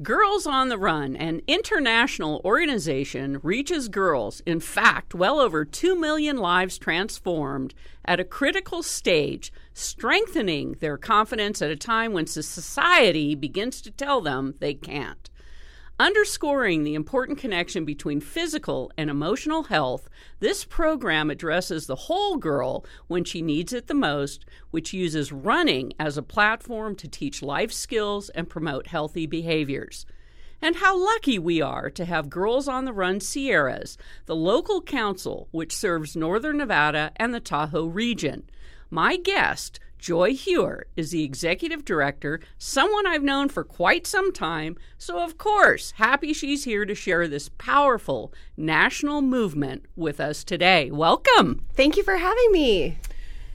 Girls 0.00 0.46
on 0.46 0.68
the 0.68 0.78
Run, 0.78 1.16
an 1.16 1.42
international 1.48 2.40
organization, 2.44 3.40
reaches 3.42 3.88
girls, 3.88 4.40
in 4.46 4.60
fact, 4.60 5.12
well 5.12 5.40
over 5.40 5.64
2 5.64 5.96
million 5.98 6.36
lives 6.36 6.78
transformed, 6.78 7.74
at 8.04 8.20
a 8.20 8.24
critical 8.24 8.84
stage, 8.84 9.52
strengthening 9.74 10.76
their 10.78 10.96
confidence 10.98 11.60
at 11.60 11.72
a 11.72 11.76
time 11.76 12.12
when 12.12 12.28
society 12.28 13.34
begins 13.34 13.82
to 13.82 13.90
tell 13.90 14.20
them 14.20 14.54
they 14.60 14.72
can't. 14.72 15.30
Underscoring 16.00 16.84
the 16.84 16.94
important 16.94 17.38
connection 17.38 17.84
between 17.84 18.20
physical 18.20 18.92
and 18.96 19.10
emotional 19.10 19.64
health, 19.64 20.08
this 20.38 20.64
program 20.64 21.28
addresses 21.28 21.86
the 21.86 21.96
whole 21.96 22.36
girl 22.36 22.84
when 23.08 23.24
she 23.24 23.42
needs 23.42 23.72
it 23.72 23.88
the 23.88 23.94
most, 23.94 24.44
which 24.70 24.92
uses 24.92 25.32
running 25.32 25.92
as 25.98 26.16
a 26.16 26.22
platform 26.22 26.94
to 26.94 27.08
teach 27.08 27.42
life 27.42 27.72
skills 27.72 28.28
and 28.28 28.48
promote 28.48 28.86
healthy 28.86 29.26
behaviors. 29.26 30.06
And 30.62 30.76
how 30.76 30.96
lucky 30.96 31.36
we 31.36 31.60
are 31.60 31.90
to 31.90 32.04
have 32.04 32.30
Girls 32.30 32.68
on 32.68 32.84
the 32.84 32.92
Run 32.92 33.18
Sierras, 33.18 33.98
the 34.26 34.36
local 34.36 34.80
council 34.80 35.48
which 35.50 35.74
serves 35.74 36.14
Northern 36.14 36.58
Nevada 36.58 37.10
and 37.16 37.34
the 37.34 37.40
Tahoe 37.40 37.86
region. 37.86 38.44
My 38.88 39.16
guest, 39.16 39.80
Joy 39.98 40.32
Heuer 40.32 40.84
is 40.96 41.10
the 41.10 41.24
executive 41.24 41.84
director, 41.84 42.40
someone 42.56 43.06
I've 43.06 43.22
known 43.22 43.48
for 43.48 43.64
quite 43.64 44.06
some 44.06 44.32
time, 44.32 44.76
so 44.96 45.18
of 45.18 45.38
course, 45.38 45.92
happy 45.96 46.32
she's 46.32 46.64
here 46.64 46.84
to 46.84 46.94
share 46.94 47.26
this 47.26 47.50
powerful 47.58 48.32
national 48.56 49.22
movement 49.22 49.86
with 49.96 50.20
us 50.20 50.44
today. 50.44 50.90
Welcome. 50.90 51.66
Thank 51.74 51.96
you 51.96 52.04
for 52.04 52.16
having 52.16 52.52
me. 52.52 52.98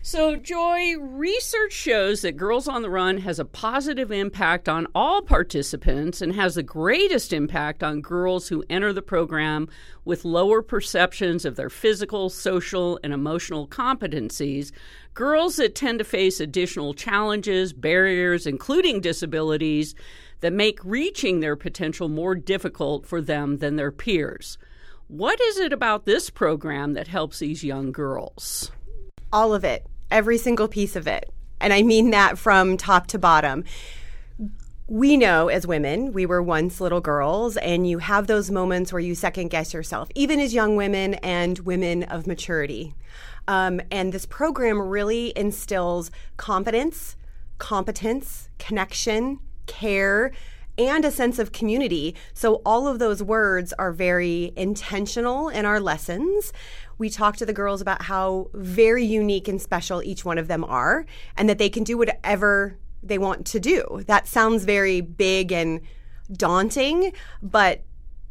So, 0.06 0.36
Joy, 0.36 0.98
research 1.00 1.72
shows 1.72 2.24
that 2.24 2.36
Girls 2.36 2.68
on 2.68 2.82
the 2.82 2.90
Run 2.90 3.20
has 3.20 3.40
a 3.40 3.46
positive 3.46 4.12
impact 4.12 4.68
on 4.68 4.86
all 4.94 5.22
participants 5.22 6.22
and 6.22 6.36
has 6.36 6.56
the 6.56 6.62
greatest 6.62 7.32
impact 7.32 7.82
on 7.82 8.02
girls 8.02 8.50
who 8.50 8.66
enter 8.70 8.92
the 8.92 9.02
program 9.02 9.70
with 10.04 10.26
lower 10.26 10.62
perceptions 10.62 11.46
of 11.46 11.56
their 11.56 11.70
physical, 11.70 12.30
social, 12.30 13.00
and 13.02 13.14
emotional 13.14 13.66
competencies. 13.66 14.74
Girls 15.14 15.56
that 15.56 15.74
tend 15.74 16.00
to 16.00 16.06
face 16.06 16.42
additional 16.42 16.94
challenges, 16.94 17.72
barriers, 17.72 18.46
including 18.46 19.00
disabilities, 19.00 19.96
that 20.42 20.52
make 20.52 20.84
reaching 20.84 21.40
their 21.40 21.56
potential 21.56 22.10
more 22.10 22.36
difficult 22.36 23.06
for 23.06 23.22
them 23.22 23.60
than 23.60 23.78
their 23.78 23.92
peers. 23.92 24.58
What 25.08 25.40
is 25.40 25.60
it 25.60 25.72
about 25.72 26.04
this 26.04 26.30
program 26.30 26.92
that 26.96 27.08
helps 27.08 27.40
these 27.40 27.64
young 27.64 27.94
girls? 27.94 28.70
All 29.32 29.54
of 29.54 29.64
it 29.64 29.88
every 30.14 30.38
single 30.38 30.70
piece 30.70 30.96
of 30.96 31.08
it. 31.08 31.30
And 31.60 31.74
I 31.74 31.82
mean 31.82 32.12
that 32.12 32.38
from 32.38 32.78
top 32.78 33.08
to 33.08 33.20
bottom. 33.20 33.66
We 34.88 35.18
know 35.18 35.48
as 35.48 35.66
women, 35.66 36.14
we 36.14 36.26
were 36.26 36.44
once 36.44 36.80
little 36.80 37.02
girls, 37.02 37.58
and 37.58 37.90
you 37.90 37.98
have 37.98 38.28
those 38.28 38.52
moments 38.52 38.94
where 38.94 39.00
you 39.00 39.16
second 39.16 39.48
guess 39.48 39.74
yourself, 39.74 40.10
even 40.14 40.40
as 40.40 40.54
young 40.54 40.76
women 40.76 41.16
and 41.16 41.58
women 41.60 42.04
of 42.04 42.28
maturity. 42.28 42.94
Um, 43.48 43.82
and 43.92 44.14
this 44.14 44.26
program 44.26 44.80
really 44.80 45.34
instills 45.36 46.12
confidence, 46.38 47.16
competence, 47.58 48.50
connection, 48.60 49.40
care, 49.66 50.32
and 50.78 51.06
a 51.06 51.12
sense 51.12 51.40
of 51.40 51.52
community. 51.52 52.16
So, 52.34 52.62
all 52.66 52.88
of 52.88 53.00
those 53.00 53.22
words 53.22 53.74
are 53.74 53.92
very 53.92 54.54
intentional 54.56 55.50
in 55.50 55.66
our 55.66 55.80
lessons. 55.80 56.54
We 56.98 57.10
talk 57.10 57.38
to 57.38 57.46
the 57.46 57.54
girls 57.54 57.82
about 57.82 58.04
how 58.04 58.50
very 58.54 59.06
unique 59.06 59.48
and 59.48 59.62
special 59.62 60.02
each 60.04 60.26
one 60.26 60.38
of 60.38 60.48
them 60.48 60.64
are, 60.64 61.06
and 61.38 61.50
that 61.50 61.58
they 61.58 61.70
can 61.70 61.84
do 61.84 61.98
whatever 61.98 62.78
they 63.02 63.18
want 63.18 63.46
to 63.48 63.60
do. 63.60 64.04
That 64.08 64.28
sounds 64.28 64.64
very 64.64 65.02
big 65.02 65.52
and 65.52 65.82
daunting, 66.32 67.14
but 67.42 67.82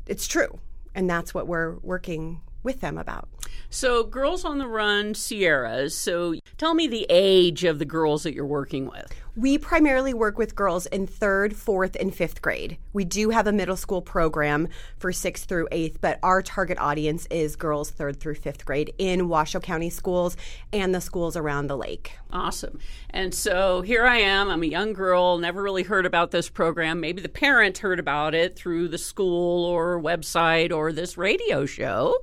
it's 0.06 0.26
true. 0.26 0.58
And 0.94 1.08
that's 1.08 1.34
what 1.34 1.46
we're 1.46 1.76
working 1.78 2.40
with 2.62 2.80
them 2.80 2.98
about. 2.98 3.28
So, 3.70 4.04
Girls 4.04 4.44
on 4.44 4.58
the 4.58 4.66
Run 4.66 5.14
Sierras. 5.14 5.96
So, 5.96 6.34
tell 6.58 6.74
me 6.74 6.86
the 6.86 7.06
age 7.08 7.64
of 7.64 7.78
the 7.78 7.84
girls 7.84 8.22
that 8.22 8.34
you're 8.34 8.46
working 8.46 8.86
with. 8.86 9.12
We 9.34 9.56
primarily 9.56 10.12
work 10.12 10.36
with 10.36 10.54
girls 10.54 10.84
in 10.84 11.06
third, 11.06 11.56
fourth, 11.56 11.96
and 11.98 12.14
fifth 12.14 12.42
grade. 12.42 12.76
We 12.92 13.06
do 13.06 13.30
have 13.30 13.46
a 13.46 13.52
middle 13.52 13.78
school 13.78 14.02
program 14.02 14.68
for 14.98 15.10
sixth 15.10 15.48
through 15.48 15.68
eighth, 15.72 16.02
but 16.02 16.18
our 16.22 16.42
target 16.42 16.76
audience 16.78 17.26
is 17.30 17.56
girls 17.56 17.90
third 17.90 18.20
through 18.20 18.34
fifth 18.34 18.66
grade 18.66 18.92
in 18.98 19.28
Washoe 19.28 19.60
County 19.60 19.88
schools 19.88 20.36
and 20.70 20.94
the 20.94 21.00
schools 21.00 21.34
around 21.34 21.68
the 21.68 21.78
lake. 21.78 22.12
Awesome. 22.30 22.78
And 23.08 23.34
so 23.34 23.80
here 23.80 24.04
I 24.04 24.18
am. 24.18 24.50
I'm 24.50 24.62
a 24.62 24.66
young 24.66 24.92
girl, 24.92 25.38
never 25.38 25.62
really 25.62 25.82
heard 25.82 26.04
about 26.04 26.30
this 26.30 26.50
program. 26.50 27.00
Maybe 27.00 27.22
the 27.22 27.30
parent 27.30 27.78
heard 27.78 27.98
about 27.98 28.34
it 28.34 28.54
through 28.54 28.88
the 28.88 28.98
school 28.98 29.64
or 29.64 29.98
website 29.98 30.72
or 30.72 30.92
this 30.92 31.16
radio 31.16 31.64
show. 31.64 32.18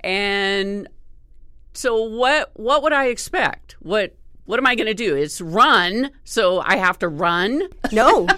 And 0.00 0.88
so 1.72 2.02
what 2.02 2.50
what 2.54 2.82
would 2.82 2.92
I 2.92 3.06
expect? 3.06 3.76
What 3.80 4.14
what 4.46 4.58
am 4.58 4.66
I 4.66 4.74
going 4.74 4.88
to 4.88 4.94
do? 4.94 5.16
It's 5.16 5.40
run, 5.40 6.10
so 6.24 6.60
I 6.60 6.76
have 6.76 6.98
to 6.98 7.08
run. 7.08 7.62
No, 7.92 8.26
no, 8.26 8.34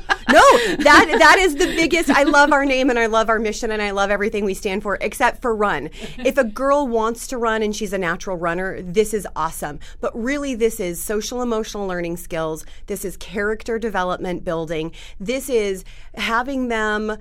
that 0.76 1.16
that 1.18 1.36
is 1.40 1.56
the 1.56 1.66
biggest. 1.66 2.10
I 2.10 2.22
love 2.22 2.52
our 2.52 2.64
name 2.64 2.90
and 2.90 2.98
I 2.98 3.06
love 3.06 3.28
our 3.28 3.40
mission 3.40 3.72
and 3.72 3.82
I 3.82 3.90
love 3.90 4.10
everything 4.10 4.44
we 4.44 4.54
stand 4.54 4.84
for, 4.84 4.98
except 5.00 5.42
for 5.42 5.54
run. 5.54 5.90
If 6.18 6.38
a 6.38 6.44
girl 6.44 6.86
wants 6.86 7.26
to 7.28 7.38
run 7.38 7.62
and 7.62 7.74
she's 7.74 7.92
a 7.92 7.98
natural 7.98 8.36
runner, 8.36 8.80
this 8.82 9.12
is 9.12 9.26
awesome. 9.34 9.80
But 10.00 10.16
really, 10.16 10.54
this 10.54 10.78
is 10.78 11.02
social 11.02 11.42
emotional 11.42 11.88
learning 11.88 12.18
skills. 12.18 12.64
This 12.86 13.04
is 13.04 13.16
character 13.16 13.78
development 13.78 14.44
building. 14.44 14.92
This 15.18 15.48
is 15.48 15.84
having 16.14 16.68
them 16.68 17.18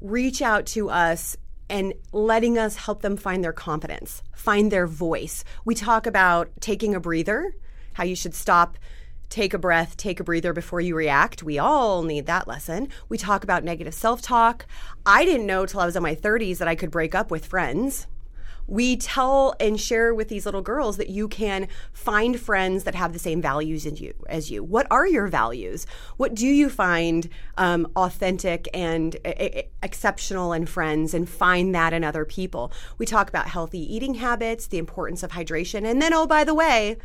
reach 0.00 0.40
out 0.40 0.64
to 0.66 0.88
us 0.88 1.36
and 1.68 1.94
letting 2.12 2.58
us 2.58 2.76
help 2.76 3.02
them 3.02 3.16
find 3.16 3.42
their 3.42 3.52
confidence, 3.52 4.22
find 4.34 4.70
their 4.70 4.86
voice. 4.86 5.44
We 5.64 5.74
talk 5.74 6.06
about 6.06 6.50
taking 6.60 6.94
a 6.94 7.00
breather 7.00 7.54
how 7.94 8.04
you 8.04 8.14
should 8.14 8.34
stop, 8.34 8.76
take 9.30 9.54
a 9.54 9.58
breath, 9.58 9.96
take 9.96 10.20
a 10.20 10.24
breather 10.24 10.52
before 10.52 10.80
you 10.80 10.94
react. 10.94 11.42
We 11.42 11.58
all 11.58 12.02
need 12.02 12.26
that 12.26 12.46
lesson. 12.46 12.88
We 13.08 13.16
talk 13.16 13.42
about 13.42 13.64
negative 13.64 13.94
self 13.94 14.20
talk. 14.20 14.66
I 15.06 15.24
didn't 15.24 15.46
know 15.46 15.64
till 15.64 15.80
I 15.80 15.86
was 15.86 15.96
in 15.96 16.02
my 16.02 16.14
30s 16.14 16.58
that 16.58 16.68
I 16.68 16.74
could 16.74 16.90
break 16.90 17.14
up 17.14 17.30
with 17.30 17.46
friends. 17.46 18.06
We 18.66 18.96
tell 18.96 19.54
and 19.60 19.80
share 19.80 20.14
with 20.14 20.28
these 20.28 20.46
little 20.46 20.62
girls 20.62 20.96
that 20.96 21.08
you 21.08 21.28
can 21.28 21.68
find 21.92 22.38
friends 22.38 22.84
that 22.84 22.94
have 22.94 23.12
the 23.12 23.18
same 23.18 23.42
values 23.42 23.86
as 23.86 24.00
you. 24.00 24.14
As 24.28 24.50
you, 24.50 24.62
what 24.62 24.86
are 24.90 25.06
your 25.06 25.26
values? 25.26 25.86
What 26.16 26.34
do 26.34 26.46
you 26.46 26.70
find 26.70 27.28
um, 27.56 27.90
authentic 27.96 28.68
and 28.72 29.16
uh, 29.24 29.62
exceptional 29.82 30.52
in 30.52 30.66
friends, 30.66 31.14
and 31.14 31.28
find 31.28 31.74
that 31.74 31.92
in 31.92 32.04
other 32.04 32.24
people? 32.24 32.72
We 32.98 33.06
talk 33.06 33.28
about 33.28 33.48
healthy 33.48 33.94
eating 33.94 34.14
habits, 34.14 34.66
the 34.66 34.78
importance 34.78 35.22
of 35.22 35.32
hydration, 35.32 35.86
and 35.86 36.00
then 36.00 36.14
oh 36.14 36.26
by 36.26 36.44
the 36.44 36.54
way, 36.54 36.96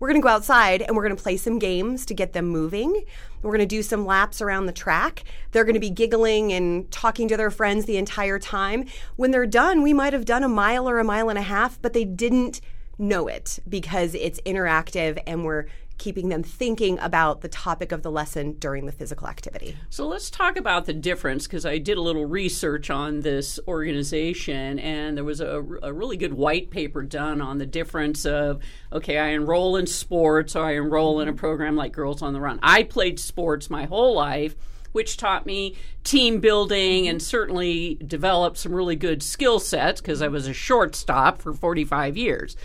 we're 0.00 0.08
going 0.08 0.20
to 0.20 0.24
go 0.24 0.28
outside 0.32 0.82
and 0.82 0.96
we're 0.96 1.02
going 1.02 1.16
to 1.16 1.22
play 1.22 1.36
some 1.36 1.58
games 1.58 2.06
to 2.06 2.14
get 2.14 2.32
them 2.32 2.46
moving. 2.46 3.04
We're 3.42 3.52
going 3.52 3.60
to 3.60 3.66
do 3.66 3.82
some 3.82 4.06
laps 4.06 4.40
around 4.40 4.66
the 4.66 4.72
track. 4.72 5.24
They're 5.52 5.64
going 5.64 5.74
to 5.74 5.80
be 5.80 5.90
giggling 5.90 6.52
and 6.52 6.90
talking 6.90 7.28
to 7.28 7.36
their 7.36 7.50
friends 7.50 7.84
the 7.84 7.96
entire 7.96 8.38
time. 8.38 8.86
When 9.16 9.30
they're 9.30 9.46
done, 9.46 9.82
we 9.82 9.92
might 9.92 10.12
have 10.12 10.24
done 10.24 10.44
a 10.44 10.48
mile 10.48 10.88
or 10.88 10.98
a 10.98 11.04
mile 11.04 11.28
and 11.28 11.38
a 11.38 11.42
half, 11.42 11.80
but 11.80 11.92
they 11.92 12.04
didn't 12.04 12.60
know 12.98 13.28
it 13.28 13.58
because 13.68 14.14
it's 14.14 14.40
interactive 14.40 15.20
and 15.26 15.44
we're 15.44 15.66
keeping 15.98 16.28
them 16.28 16.42
thinking 16.42 16.98
about 17.00 17.40
the 17.40 17.48
topic 17.48 17.92
of 17.92 18.02
the 18.02 18.10
lesson 18.10 18.52
during 18.54 18.86
the 18.86 18.92
physical 18.92 19.26
activity. 19.26 19.76
So 19.90 20.06
let's 20.06 20.30
talk 20.30 20.56
about 20.56 20.86
the 20.86 20.94
difference 20.94 21.46
because 21.46 21.66
I 21.66 21.78
did 21.78 21.98
a 21.98 22.00
little 22.00 22.24
research 22.24 22.88
on 22.88 23.20
this 23.20 23.58
organization 23.68 24.78
and 24.78 25.16
there 25.16 25.24
was 25.24 25.40
a, 25.40 25.58
a, 25.82 25.92
really 25.92 26.16
good 26.16 26.34
white 26.34 26.70
paper 26.70 27.02
done 27.02 27.40
on 27.40 27.58
the 27.58 27.66
difference 27.66 28.24
of 28.24 28.62
okay, 28.92 29.18
I 29.18 29.28
enroll 29.28 29.76
in 29.76 29.86
sports 29.86 30.54
or 30.54 30.64
I 30.64 30.76
enroll 30.76 31.20
in 31.20 31.28
a 31.28 31.32
mm-hmm. 31.32 31.38
program 31.38 31.76
like 31.76 31.92
Girls 31.92 32.22
on 32.22 32.32
the 32.32 32.40
Run. 32.40 32.60
I 32.62 32.84
played 32.84 33.18
sports 33.18 33.68
my 33.68 33.84
whole 33.84 34.14
life 34.14 34.54
which 34.92 35.16
taught 35.18 35.44
me 35.44 35.76
team 36.02 36.40
building 36.40 37.02
mm-hmm. 37.02 37.10
and 37.10 37.22
certainly 37.22 37.96
developed 37.96 38.56
some 38.56 38.72
really 38.72 38.96
good 38.96 39.22
skill 39.22 39.58
sets 39.58 40.00
because 40.00 40.22
I 40.22 40.28
was 40.28 40.46
a 40.46 40.54
shortstop 40.54 41.42
for 41.42 41.52
45 41.52 42.16
years. 42.16 42.56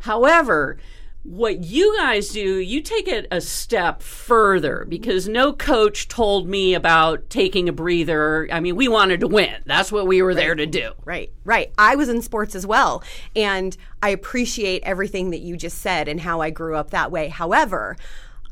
However, 0.00 0.78
what 1.22 1.64
you 1.64 1.96
guys 1.98 2.30
do, 2.30 2.58
you 2.58 2.80
take 2.80 3.06
it 3.06 3.26
a 3.30 3.40
step 3.40 4.02
further 4.02 4.86
because 4.88 5.28
no 5.28 5.52
coach 5.52 6.08
told 6.08 6.48
me 6.48 6.74
about 6.74 7.28
taking 7.28 7.68
a 7.68 7.72
breather. 7.72 8.48
I 8.50 8.60
mean, 8.60 8.74
we 8.74 8.88
wanted 8.88 9.20
to 9.20 9.28
win. 9.28 9.56
That's 9.66 9.92
what 9.92 10.06
we 10.06 10.22
were 10.22 10.34
there 10.34 10.54
to 10.54 10.66
do. 10.66 10.92
Right, 11.04 11.30
right. 11.44 11.72
I 11.76 11.96
was 11.96 12.08
in 12.08 12.22
sports 12.22 12.54
as 12.54 12.66
well. 12.66 13.02
And 13.36 13.76
I 14.02 14.10
appreciate 14.10 14.82
everything 14.84 15.30
that 15.30 15.40
you 15.40 15.56
just 15.56 15.78
said 15.78 16.08
and 16.08 16.20
how 16.20 16.40
I 16.40 16.50
grew 16.50 16.74
up 16.74 16.90
that 16.90 17.10
way. 17.10 17.28
However, 17.28 17.96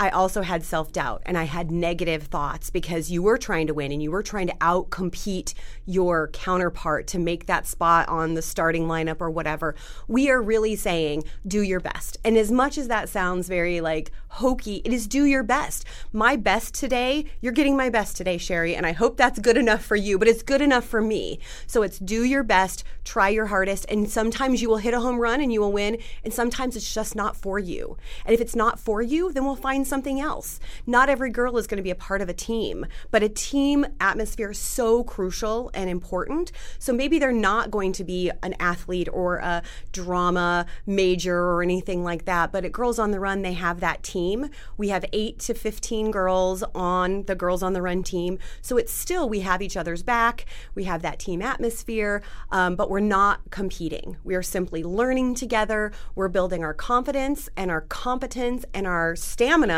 I 0.00 0.10
also 0.10 0.42
had 0.42 0.62
self 0.62 0.92
doubt 0.92 1.22
and 1.26 1.36
I 1.36 1.44
had 1.44 1.72
negative 1.72 2.24
thoughts 2.24 2.70
because 2.70 3.10
you 3.10 3.20
were 3.20 3.36
trying 3.36 3.66
to 3.66 3.74
win 3.74 3.90
and 3.90 4.00
you 4.00 4.12
were 4.12 4.22
trying 4.22 4.46
to 4.46 4.54
outcompete 4.56 5.54
your 5.86 6.28
counterpart 6.28 7.08
to 7.08 7.18
make 7.18 7.46
that 7.46 7.66
spot 7.66 8.08
on 8.08 8.34
the 8.34 8.42
starting 8.42 8.86
lineup 8.86 9.20
or 9.20 9.28
whatever. 9.28 9.74
We 10.06 10.30
are 10.30 10.40
really 10.40 10.76
saying 10.76 11.24
do 11.46 11.62
your 11.62 11.80
best. 11.80 12.16
And 12.24 12.38
as 12.38 12.52
much 12.52 12.78
as 12.78 12.86
that 12.86 13.08
sounds 13.08 13.48
very 13.48 13.80
like 13.80 14.12
hokey, 14.28 14.82
it 14.84 14.92
is 14.92 15.08
do 15.08 15.24
your 15.24 15.42
best. 15.42 15.84
My 16.12 16.36
best 16.36 16.74
today, 16.74 17.24
you're 17.40 17.52
getting 17.52 17.76
my 17.76 17.90
best 17.90 18.16
today, 18.16 18.38
Cheri, 18.38 18.76
and 18.76 18.86
I 18.86 18.92
hope 18.92 19.16
that's 19.16 19.40
good 19.40 19.56
enough 19.56 19.84
for 19.84 19.96
you, 19.96 20.16
but 20.16 20.28
it's 20.28 20.44
good 20.44 20.60
enough 20.60 20.84
for 20.84 21.00
me. 21.00 21.40
So 21.66 21.82
it's 21.82 21.98
do 21.98 22.22
your 22.22 22.44
best, 22.44 22.84
try 23.02 23.30
your 23.30 23.46
hardest, 23.46 23.84
and 23.88 24.08
sometimes 24.08 24.62
you 24.62 24.68
will 24.68 24.76
hit 24.76 24.94
a 24.94 25.00
home 25.00 25.18
run 25.18 25.40
and 25.40 25.52
you 25.52 25.60
will 25.60 25.72
win, 25.72 25.98
and 26.22 26.32
sometimes 26.32 26.76
it's 26.76 26.94
just 26.94 27.16
not 27.16 27.34
for 27.36 27.58
you. 27.58 27.96
And 28.24 28.32
if 28.32 28.40
it's 28.40 28.54
not 28.54 28.78
for 28.78 29.02
you, 29.02 29.32
then 29.32 29.44
we'll 29.44 29.56
find 29.56 29.87
something 29.88 30.20
else. 30.20 30.60
Not 30.86 31.08
every 31.08 31.30
girl 31.30 31.56
is 31.56 31.66
going 31.66 31.78
to 31.78 31.82
be 31.82 31.90
a 31.90 31.94
part 31.94 32.20
of 32.20 32.28
a 32.28 32.34
team, 32.34 32.86
but 33.10 33.22
a 33.22 33.28
team 33.28 33.86
atmosphere 34.00 34.50
is 34.50 34.58
so 34.58 35.02
crucial 35.04 35.70
and 35.74 35.88
important. 35.88 36.52
So 36.78 36.92
maybe 36.92 37.18
they're 37.18 37.32
not 37.32 37.70
going 37.70 37.92
to 37.94 38.04
be 38.04 38.30
an 38.42 38.54
athlete 38.60 39.08
or 39.12 39.36
a 39.36 39.62
drama 39.92 40.66
major 40.86 41.36
or 41.36 41.62
anything 41.62 42.04
like 42.04 42.24
that, 42.26 42.52
but 42.52 42.64
at 42.64 42.72
Girls 42.72 42.98
on 42.98 43.10
the 43.10 43.20
Run, 43.20 43.42
they 43.42 43.54
have 43.54 43.80
that 43.80 44.02
team. 44.02 44.50
We 44.76 44.88
have 44.88 45.04
8 45.12 45.38
to 45.40 45.54
15 45.54 46.10
girls 46.10 46.62
on 46.74 47.24
the 47.24 47.34
Girls 47.34 47.62
on 47.62 47.72
the 47.72 47.82
Run 47.82 48.02
team. 48.02 48.38
So 48.60 48.76
it's 48.76 48.92
still, 48.92 49.28
we 49.28 49.40
have 49.40 49.62
each 49.62 49.76
other's 49.76 50.02
back, 50.02 50.44
we 50.74 50.84
have 50.84 51.02
that 51.02 51.18
team 51.18 51.42
atmosphere, 51.42 52.22
um, 52.50 52.76
but 52.76 52.90
we're 52.90 53.00
not 53.00 53.50
competing. 53.50 54.16
We 54.24 54.34
are 54.34 54.42
simply 54.42 54.82
learning 54.84 55.34
together, 55.34 55.92
we're 56.14 56.28
building 56.28 56.62
our 56.62 56.74
confidence 56.74 57.48
and 57.56 57.70
our 57.70 57.82
competence 57.82 58.64
and 58.74 58.86
our 58.86 59.16
stamina 59.16 59.77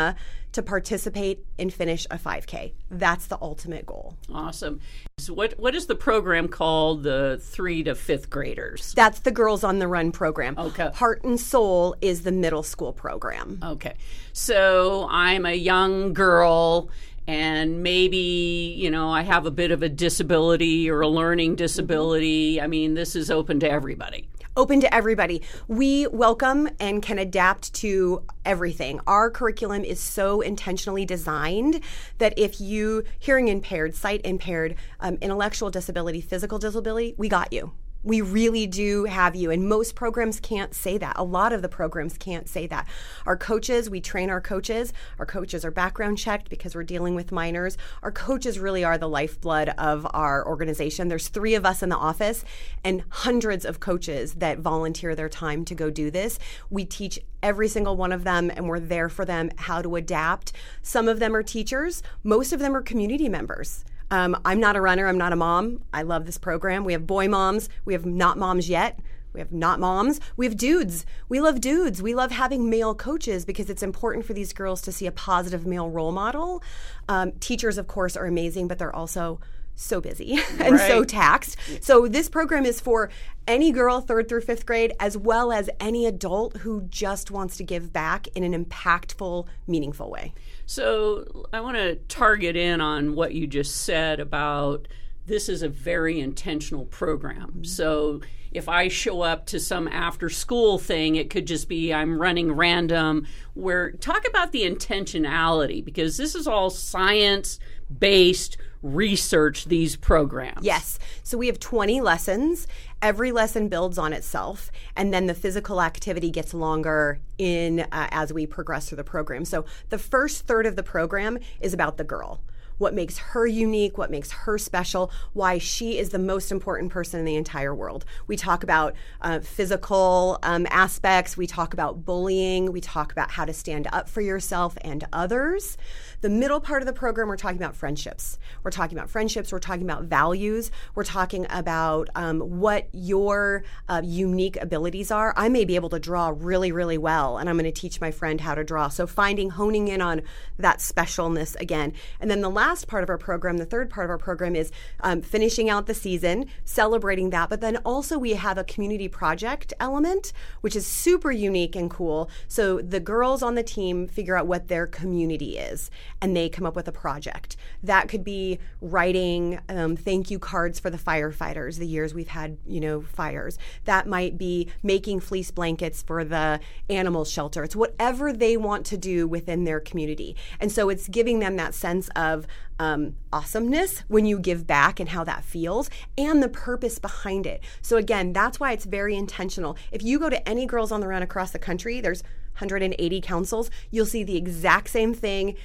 to 0.53 0.61
participate 0.61 1.45
and 1.57 1.73
finish 1.73 2.05
a 2.11 2.17
5K. 2.17 2.73
That's 2.89 3.27
the 3.27 3.37
ultimate 3.41 3.85
goal. 3.85 4.17
Awesome. 4.33 4.81
So 5.17 5.33
what 5.33 5.57
what 5.59 5.75
is 5.75 5.85
the 5.85 5.95
program 5.95 6.47
called? 6.47 7.03
The 7.03 7.39
three 7.41 7.83
to 7.83 7.95
fifth 7.95 8.29
graders. 8.29 8.93
That's 8.95 9.19
the 9.19 9.31
Girls 9.31 9.63
on 9.63 9.79
the 9.79 9.87
Run 9.87 10.11
program. 10.11 10.55
Okay. 10.57 10.89
Heart 10.93 11.23
and 11.23 11.39
Soul 11.39 11.95
is 12.01 12.23
the 12.23 12.31
middle 12.31 12.63
school 12.63 12.91
program. 12.91 13.59
Okay. 13.63 13.95
So 14.33 15.07
I'm 15.09 15.45
a 15.45 15.53
young 15.53 16.13
girl 16.13 16.89
and 17.27 17.83
maybe, 17.83 18.75
you 18.77 18.89
know, 18.89 19.09
I 19.09 19.21
have 19.21 19.45
a 19.45 19.51
bit 19.51 19.71
of 19.71 19.83
a 19.83 19.89
disability 19.89 20.89
or 20.89 21.01
a 21.01 21.07
learning 21.07 21.55
disability. 21.55 22.59
I 22.59 22.67
mean, 22.67 22.95
this 22.95 23.15
is 23.15 23.29
open 23.29 23.59
to 23.61 23.71
everybody 23.71 24.27
open 24.57 24.81
to 24.81 24.93
everybody. 24.93 25.41
We 25.67 26.07
welcome 26.07 26.69
and 26.79 27.01
can 27.01 27.17
adapt 27.19 27.73
to 27.75 28.23
everything. 28.45 28.99
Our 29.07 29.29
curriculum 29.29 29.83
is 29.83 29.99
so 29.99 30.41
intentionally 30.41 31.05
designed 31.05 31.81
that 32.17 32.33
if 32.37 32.59
you 32.59 33.03
hearing 33.19 33.47
impaired, 33.47 33.95
sight 33.95 34.21
impaired, 34.25 34.75
um, 34.99 35.17
intellectual 35.21 35.69
disability, 35.69 36.21
physical 36.21 36.59
disability, 36.59 37.15
we 37.17 37.29
got 37.29 37.53
you 37.53 37.71
we 38.03 38.21
really 38.21 38.67
do 38.67 39.05
have 39.05 39.35
you. 39.35 39.51
And 39.51 39.67
most 39.67 39.95
programs 39.95 40.39
can't 40.39 40.73
say 40.73 40.97
that. 40.97 41.17
A 41.17 41.23
lot 41.23 41.53
of 41.53 41.61
the 41.61 41.69
programs 41.69 42.17
can't 42.17 42.49
say 42.49 42.67
that. 42.67 42.87
Our 43.25 43.37
coaches, 43.37 43.89
we 43.89 44.01
train 44.01 44.29
our 44.29 44.41
coaches. 44.41 44.93
Our 45.19 45.25
coaches 45.25 45.63
are 45.63 45.71
background 45.71 46.17
checked 46.17 46.49
because 46.49 46.75
we're 46.75 46.83
dealing 46.83 47.15
with 47.15 47.31
minors. 47.31 47.77
Our 48.01 48.11
coaches 48.11 48.59
really 48.59 48.83
are 48.83 48.97
the 48.97 49.09
lifeblood 49.09 49.69
of 49.77 50.07
our 50.13 50.45
organization. 50.47 51.07
There's 51.07 51.27
three 51.27 51.55
of 51.55 51.65
us 51.65 51.83
in 51.83 51.89
the 51.89 51.97
office 51.97 52.43
and 52.83 53.03
hundreds 53.09 53.65
of 53.65 53.79
coaches 53.79 54.35
that 54.35 54.59
volunteer 54.59 55.15
their 55.15 55.29
time 55.29 55.65
to 55.65 55.75
go 55.75 55.89
do 55.89 56.09
this. 56.11 56.39
We 56.69 56.85
teach 56.85 57.19
every 57.43 57.67
single 57.67 57.95
one 57.97 58.11
of 58.11 58.23
them 58.23 58.51
and 58.51 58.67
we're 58.67 58.79
there 58.79 59.09
for 59.09 59.25
them 59.25 59.49
how 59.57 59.81
to 59.81 59.95
adapt. 59.95 60.53
Some 60.81 61.07
of 61.07 61.19
them 61.19 61.35
are 61.35 61.43
teachers, 61.43 62.03
most 62.23 62.53
of 62.53 62.59
them 62.59 62.75
are 62.75 62.81
community 62.81 63.29
members. 63.29 63.83
Um, 64.11 64.39
I'm 64.43 64.59
not 64.59 64.75
a 64.75 64.81
runner. 64.81 65.07
I'm 65.07 65.17
not 65.17 65.33
a 65.33 65.37
mom. 65.37 65.83
I 65.93 66.03
love 66.03 66.25
this 66.25 66.37
program. 66.37 66.83
We 66.83 66.93
have 66.93 67.07
boy 67.07 67.27
moms. 67.27 67.69
We 67.85 67.93
have 67.93 68.05
not 68.05 68.37
moms 68.37 68.69
yet. 68.69 68.99
We 69.33 69.39
have 69.39 69.53
not 69.53 69.79
moms. 69.79 70.19
We 70.35 70.45
have 70.45 70.57
dudes. 70.57 71.05
We 71.29 71.39
love 71.39 71.61
dudes. 71.61 72.01
We 72.01 72.13
love 72.13 72.31
having 72.31 72.69
male 72.69 72.93
coaches 72.93 73.45
because 73.45 73.69
it's 73.69 73.81
important 73.81 74.25
for 74.25 74.33
these 74.33 74.51
girls 74.51 74.81
to 74.81 74.91
see 74.91 75.07
a 75.07 75.11
positive 75.11 75.65
male 75.65 75.89
role 75.89 76.11
model. 76.11 76.61
Um, 77.07 77.31
teachers, 77.39 77.77
of 77.77 77.87
course, 77.87 78.17
are 78.17 78.25
amazing, 78.25 78.67
but 78.67 78.77
they're 78.77 78.93
also 78.93 79.39
so 79.81 80.01
busy 80.01 80.39
and 80.59 80.75
right. 80.75 80.87
so 80.87 81.03
taxed. 81.03 81.57
So 81.81 82.07
this 82.07 82.29
program 82.29 82.65
is 82.65 82.79
for 82.79 83.09
any 83.47 83.71
girl 83.71 84.01
third 84.01 84.29
through 84.29 84.41
5th 84.41 84.65
grade 84.65 84.93
as 84.99 85.17
well 85.17 85.51
as 85.51 85.69
any 85.79 86.05
adult 86.05 86.57
who 86.57 86.81
just 86.83 87.31
wants 87.31 87.57
to 87.57 87.63
give 87.63 87.91
back 87.91 88.27
in 88.35 88.43
an 88.43 88.65
impactful, 88.65 89.47
meaningful 89.67 90.09
way. 90.09 90.33
So 90.65 91.47
I 91.51 91.61
want 91.61 91.77
to 91.77 91.95
target 92.07 92.55
in 92.55 92.81
on 92.81 93.15
what 93.15 93.33
you 93.33 93.47
just 93.47 93.81
said 93.81 94.19
about 94.19 94.87
this 95.25 95.49
is 95.49 95.61
a 95.61 95.69
very 95.69 96.19
intentional 96.19 96.85
program. 96.85 97.51
Mm-hmm. 97.51 97.63
So 97.63 98.21
if 98.51 98.67
I 98.67 98.89
show 98.89 99.21
up 99.21 99.45
to 99.47 99.59
some 99.59 99.87
after 99.87 100.29
school 100.29 100.77
thing, 100.77 101.15
it 101.15 101.29
could 101.29 101.47
just 101.47 101.69
be 101.69 101.93
I'm 101.93 102.21
running 102.21 102.51
random. 102.51 103.25
Where 103.53 103.91
talk 103.91 104.27
about 104.27 104.51
the 104.51 104.63
intentionality 104.63 105.83
because 105.83 106.17
this 106.17 106.35
is 106.35 106.47
all 106.47 106.69
science 106.69 107.59
based 107.99 108.57
research 108.81 109.65
these 109.65 109.95
programs. 109.95 110.63
Yes. 110.63 110.99
So 111.23 111.37
we 111.37 111.47
have 111.47 111.59
20 111.59 112.01
lessons. 112.01 112.67
Every 113.01 113.31
lesson 113.31 113.67
builds 113.67 113.97
on 113.97 114.13
itself, 114.13 114.71
and 114.95 115.13
then 115.13 115.25
the 115.25 115.33
physical 115.33 115.81
activity 115.81 116.29
gets 116.29 116.53
longer 116.53 117.19
in 117.37 117.79
uh, 117.79 118.07
as 118.11 118.31
we 118.31 118.45
progress 118.45 118.89
through 118.89 118.97
the 118.97 119.03
program. 119.03 119.43
So 119.45 119.65
the 119.89 119.97
first 119.97 120.45
third 120.45 120.65
of 120.65 120.75
the 120.75 120.83
program 120.83 121.39
is 121.59 121.73
about 121.73 121.97
the 121.97 122.03
girl 122.03 122.41
what 122.81 122.95
makes 122.95 123.19
her 123.19 123.45
unique, 123.45 123.97
what 123.97 124.09
makes 124.09 124.31
her 124.31 124.57
special, 124.57 125.11
why 125.33 125.59
she 125.59 125.99
is 125.99 126.09
the 126.09 126.19
most 126.19 126.51
important 126.51 126.91
person 126.91 127.19
in 127.19 127.25
the 127.25 127.35
entire 127.35 127.73
world. 127.73 128.03
We 128.25 128.35
talk 128.35 128.63
about 128.63 128.95
uh, 129.21 129.39
physical 129.39 130.39
um, 130.41 130.65
aspects, 130.71 131.37
we 131.37 131.45
talk 131.45 131.73
about 131.73 132.03
bullying, 132.03 132.71
we 132.71 132.81
talk 132.81 133.11
about 133.11 133.29
how 133.29 133.45
to 133.45 133.53
stand 133.53 133.87
up 133.93 134.09
for 134.09 134.21
yourself 134.21 134.77
and 134.81 135.05
others. 135.13 135.77
The 136.21 136.29
middle 136.29 136.59
part 136.59 136.81
of 136.81 136.87
the 136.87 136.93
program, 136.93 137.27
we're 137.27 137.37
talking 137.37 137.57
about 137.57 137.75
friendships. 137.75 138.39
We're 138.63 138.71
talking 138.71 138.97
about 138.97 139.09
friendships, 139.09 139.51
we're 139.51 139.59
talking 139.59 139.83
about 139.83 140.05
values, 140.05 140.71
we're 140.95 141.03
talking 141.03 141.45
about 141.49 142.09
um, 142.15 142.39
what 142.39 142.89
your 142.93 143.63
uh, 143.89 144.01
unique 144.03 144.57
abilities 144.57 145.11
are. 145.11 145.33
I 145.37 145.49
may 145.49 145.65
be 145.65 145.75
able 145.75 145.89
to 145.89 145.99
draw 145.99 146.33
really, 146.35 146.71
really 146.71 146.97
well, 146.97 147.37
and 147.37 147.47
I'm 147.47 147.57
going 147.57 147.71
to 147.71 147.79
teach 147.79 148.01
my 148.01 148.09
friend 148.09 148.41
how 148.41 148.55
to 148.55 148.63
draw. 148.63 148.87
So 148.87 149.05
finding, 149.05 149.51
honing 149.51 149.87
in 149.87 150.01
on 150.01 150.23
that 150.57 150.79
specialness 150.79 151.59
again. 151.59 151.93
And 152.19 152.29
then 152.31 152.41
the 152.41 152.49
last 152.49 152.70
last 152.71 152.87
part 152.87 153.03
of 153.03 153.09
our 153.09 153.17
program, 153.17 153.57
the 153.57 153.65
third 153.65 153.89
part 153.89 154.05
of 154.05 154.09
our 154.09 154.17
program, 154.17 154.55
is 154.55 154.71
um, 155.01 155.21
finishing 155.21 155.69
out 155.69 155.87
the 155.87 155.93
season, 155.93 156.45
celebrating 156.63 157.29
that. 157.29 157.49
But 157.49 157.59
then 157.59 157.75
also 157.83 158.17
we 158.17 158.31
have 158.31 158.57
a 158.57 158.63
community 158.63 159.09
project 159.09 159.73
element, 159.77 160.31
which 160.61 160.73
is 160.73 160.87
super 160.87 161.33
unique 161.33 161.75
and 161.75 161.89
cool. 161.89 162.29
So 162.47 162.79
the 162.79 163.01
girls 163.01 163.43
on 163.43 163.55
the 163.55 163.63
team 163.63 164.07
figure 164.07 164.37
out 164.37 164.47
what 164.47 164.69
their 164.69 164.87
community 164.87 165.57
is, 165.57 165.91
and 166.21 166.33
they 166.33 166.47
come 166.47 166.65
up 166.65 166.77
with 166.77 166.87
a 166.87 166.93
project. 166.93 167.57
That 167.83 168.07
could 168.07 168.23
be 168.23 168.59
writing 168.79 169.59
um, 169.67 169.97
thank 169.97 170.31
you 170.31 170.39
cards 170.39 170.79
for 170.79 170.89
the 170.89 170.97
firefighters, 170.97 171.77
the 171.77 171.85
years 171.85 172.13
we've 172.13 172.29
had, 172.29 172.57
you 172.65 172.79
know, 172.79 173.01
fires. 173.01 173.57
That 173.83 174.07
might 174.07 174.37
be 174.37 174.69
making 174.81 175.19
fleece 175.19 175.51
blankets 175.51 176.01
for 176.01 176.23
the 176.23 176.61
animal 176.89 177.25
shelter. 177.25 177.65
It's 177.65 177.75
whatever 177.75 178.31
they 178.31 178.55
want 178.55 178.85
to 178.85 178.97
do 178.97 179.27
within 179.27 179.65
their 179.65 179.81
community. 179.81 180.37
And 180.61 180.71
so 180.71 180.87
it's 180.87 181.09
giving 181.09 181.39
them 181.39 181.57
that 181.57 181.73
sense 181.73 182.07
of 182.15 182.47
um, 182.79 183.15
awesomeness 183.31 183.99
when 184.07 184.25
you 184.25 184.39
give 184.39 184.65
back 184.65 184.99
and 184.99 185.09
how 185.09 185.23
that 185.23 185.43
feels 185.43 185.89
and 186.17 186.41
the 186.41 186.49
purpose 186.49 186.99
behind 186.99 187.45
it. 187.45 187.63
So, 187.81 187.97
again, 187.97 188.33
that's 188.33 188.59
why 188.59 188.71
it's 188.71 188.85
very 188.85 189.15
intentional. 189.15 189.77
If 189.91 190.03
you 190.03 190.19
go 190.19 190.29
to 190.29 190.49
any 190.49 190.65
Girls 190.65 190.91
on 190.91 190.99
the 190.99 191.07
Run 191.07 191.21
across 191.21 191.51
the 191.51 191.59
country, 191.59 192.01
there's 192.01 192.23
180 192.53 193.21
councils, 193.21 193.69
you'll 193.91 194.05
see 194.05 194.23
the 194.23 194.37
exact 194.37 194.89
same 194.89 195.13
thing. 195.13 195.55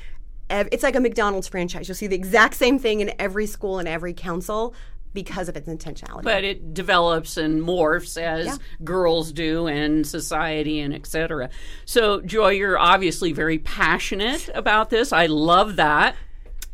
It's 0.48 0.82
like 0.82 0.94
a 0.94 1.00
McDonald's 1.00 1.48
franchise. 1.48 1.88
You'll 1.88 1.96
see 1.96 2.06
the 2.06 2.14
exact 2.14 2.54
same 2.54 2.78
thing 2.78 3.00
in 3.00 3.12
every 3.18 3.46
school 3.46 3.78
and 3.78 3.88
every 3.88 4.14
council 4.14 4.74
because 5.12 5.48
of 5.48 5.56
its 5.56 5.66
intentionality. 5.66 6.22
But 6.22 6.44
it 6.44 6.74
develops 6.74 7.38
and 7.38 7.62
morphs 7.62 8.20
as 8.20 8.46
yeah. 8.46 8.56
girls 8.84 9.32
do 9.32 9.66
and 9.66 10.06
society 10.06 10.78
and 10.78 10.94
etc. 10.94 11.48
So 11.86 12.20
Joy, 12.20 12.50
you're 12.50 12.78
obviously 12.78 13.32
very 13.32 13.58
passionate 13.58 14.48
about 14.54 14.90
this. 14.90 15.12
I 15.12 15.26
love 15.26 15.76
that 15.76 16.16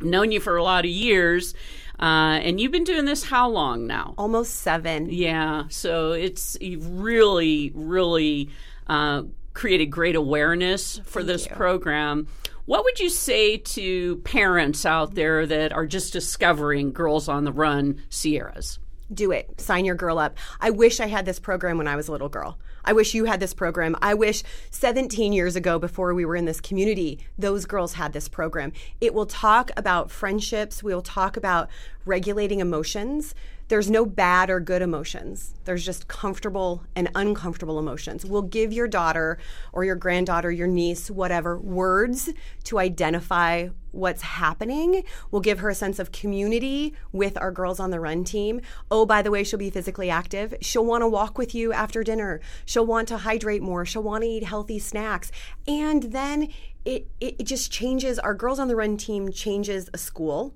known 0.04 0.32
you 0.32 0.40
for 0.40 0.56
a 0.56 0.62
lot 0.62 0.84
of 0.84 0.90
years. 0.90 1.54
Uh, 2.00 2.40
and 2.42 2.60
you've 2.60 2.72
been 2.72 2.84
doing 2.84 3.04
this 3.04 3.24
how 3.24 3.48
long 3.48 3.86
now? 3.86 4.14
Almost 4.18 4.54
seven. 4.54 5.08
Yeah. 5.10 5.64
So 5.68 6.12
it's 6.12 6.56
really, 6.60 7.70
really 7.74 8.50
uh, 8.88 9.22
created 9.54 9.86
great 9.86 10.16
awareness 10.16 10.98
for 11.04 11.20
Thank 11.20 11.26
this 11.28 11.46
you. 11.46 11.54
program. 11.54 12.26
What 12.64 12.84
would 12.84 12.98
you 12.98 13.08
say 13.08 13.56
to 13.56 14.16
parents 14.18 14.86
out 14.86 15.14
there 15.14 15.46
that 15.46 15.72
are 15.72 15.86
just 15.86 16.12
discovering 16.12 16.92
Girls 16.92 17.28
on 17.28 17.44
the 17.44 17.52
Run 17.52 18.02
Sierras? 18.08 18.78
do 19.12 19.30
it. 19.30 19.60
Sign 19.60 19.84
your 19.84 19.94
girl 19.94 20.18
up. 20.18 20.36
I 20.60 20.70
wish 20.70 21.00
I 21.00 21.06
had 21.06 21.26
this 21.26 21.38
program 21.38 21.78
when 21.78 21.88
I 21.88 21.96
was 21.96 22.08
a 22.08 22.12
little 22.12 22.28
girl. 22.28 22.58
I 22.84 22.92
wish 22.92 23.14
you 23.14 23.24
had 23.26 23.40
this 23.40 23.54
program. 23.54 23.96
I 24.02 24.14
wish 24.14 24.42
17 24.70 25.32
years 25.32 25.56
ago, 25.56 25.78
before 25.78 26.14
we 26.14 26.24
were 26.24 26.36
in 26.36 26.44
this 26.44 26.60
community, 26.60 27.20
those 27.38 27.64
girls 27.64 27.94
had 27.94 28.12
this 28.12 28.28
program. 28.28 28.72
It 29.00 29.14
will 29.14 29.26
talk 29.26 29.70
about 29.76 30.10
friendships, 30.10 30.82
we'll 30.82 31.02
talk 31.02 31.36
about 31.36 31.68
regulating 32.04 32.60
emotions. 32.60 33.34
There's 33.72 33.90
no 33.90 34.04
bad 34.04 34.50
or 34.50 34.60
good 34.60 34.82
emotions. 34.82 35.54
There's 35.64 35.82
just 35.82 36.06
comfortable 36.06 36.84
and 36.94 37.08
uncomfortable 37.14 37.78
emotions. 37.78 38.22
We'll 38.22 38.42
give 38.42 38.70
your 38.70 38.86
daughter 38.86 39.38
or 39.72 39.82
your 39.82 39.96
granddaughter, 39.96 40.50
your 40.50 40.66
niece, 40.66 41.10
whatever, 41.10 41.56
words 41.56 42.28
to 42.64 42.78
identify 42.78 43.70
what's 43.90 44.20
happening. 44.20 45.04
We'll 45.30 45.40
give 45.40 45.60
her 45.60 45.70
a 45.70 45.74
sense 45.74 45.98
of 45.98 46.12
community 46.12 46.94
with 47.12 47.38
our 47.38 47.50
Girls 47.50 47.80
on 47.80 47.90
the 47.90 47.98
Run 47.98 48.24
team. 48.24 48.60
Oh, 48.90 49.06
by 49.06 49.22
the 49.22 49.30
way, 49.30 49.42
she'll 49.42 49.58
be 49.58 49.70
physically 49.70 50.10
active. 50.10 50.52
She'll 50.60 50.84
want 50.84 51.00
to 51.00 51.08
walk 51.08 51.38
with 51.38 51.54
you 51.54 51.72
after 51.72 52.04
dinner. 52.04 52.42
She'll 52.66 52.84
want 52.84 53.08
to 53.08 53.16
hydrate 53.16 53.62
more. 53.62 53.86
She'll 53.86 54.02
want 54.02 54.22
to 54.24 54.28
eat 54.28 54.44
healthy 54.44 54.80
snacks. 54.80 55.32
And 55.66 56.02
then 56.12 56.50
it, 56.84 57.08
it, 57.20 57.36
it 57.38 57.44
just 57.44 57.72
changes. 57.72 58.18
Our 58.18 58.34
Girls 58.34 58.58
on 58.58 58.68
the 58.68 58.76
Run 58.76 58.98
team 58.98 59.32
changes 59.32 59.88
a 59.94 59.98
school 59.98 60.54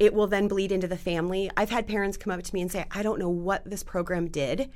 it 0.00 0.14
will 0.14 0.26
then 0.26 0.48
bleed 0.48 0.72
into 0.72 0.88
the 0.88 0.96
family. 0.96 1.50
I've 1.56 1.70
had 1.70 1.86
parents 1.86 2.16
come 2.16 2.32
up 2.32 2.42
to 2.42 2.54
me 2.54 2.62
and 2.62 2.72
say, 2.72 2.86
I 2.90 3.02
don't 3.02 3.18
know 3.18 3.28
what 3.28 3.68
this 3.68 3.84
program 3.84 4.28
did, 4.28 4.70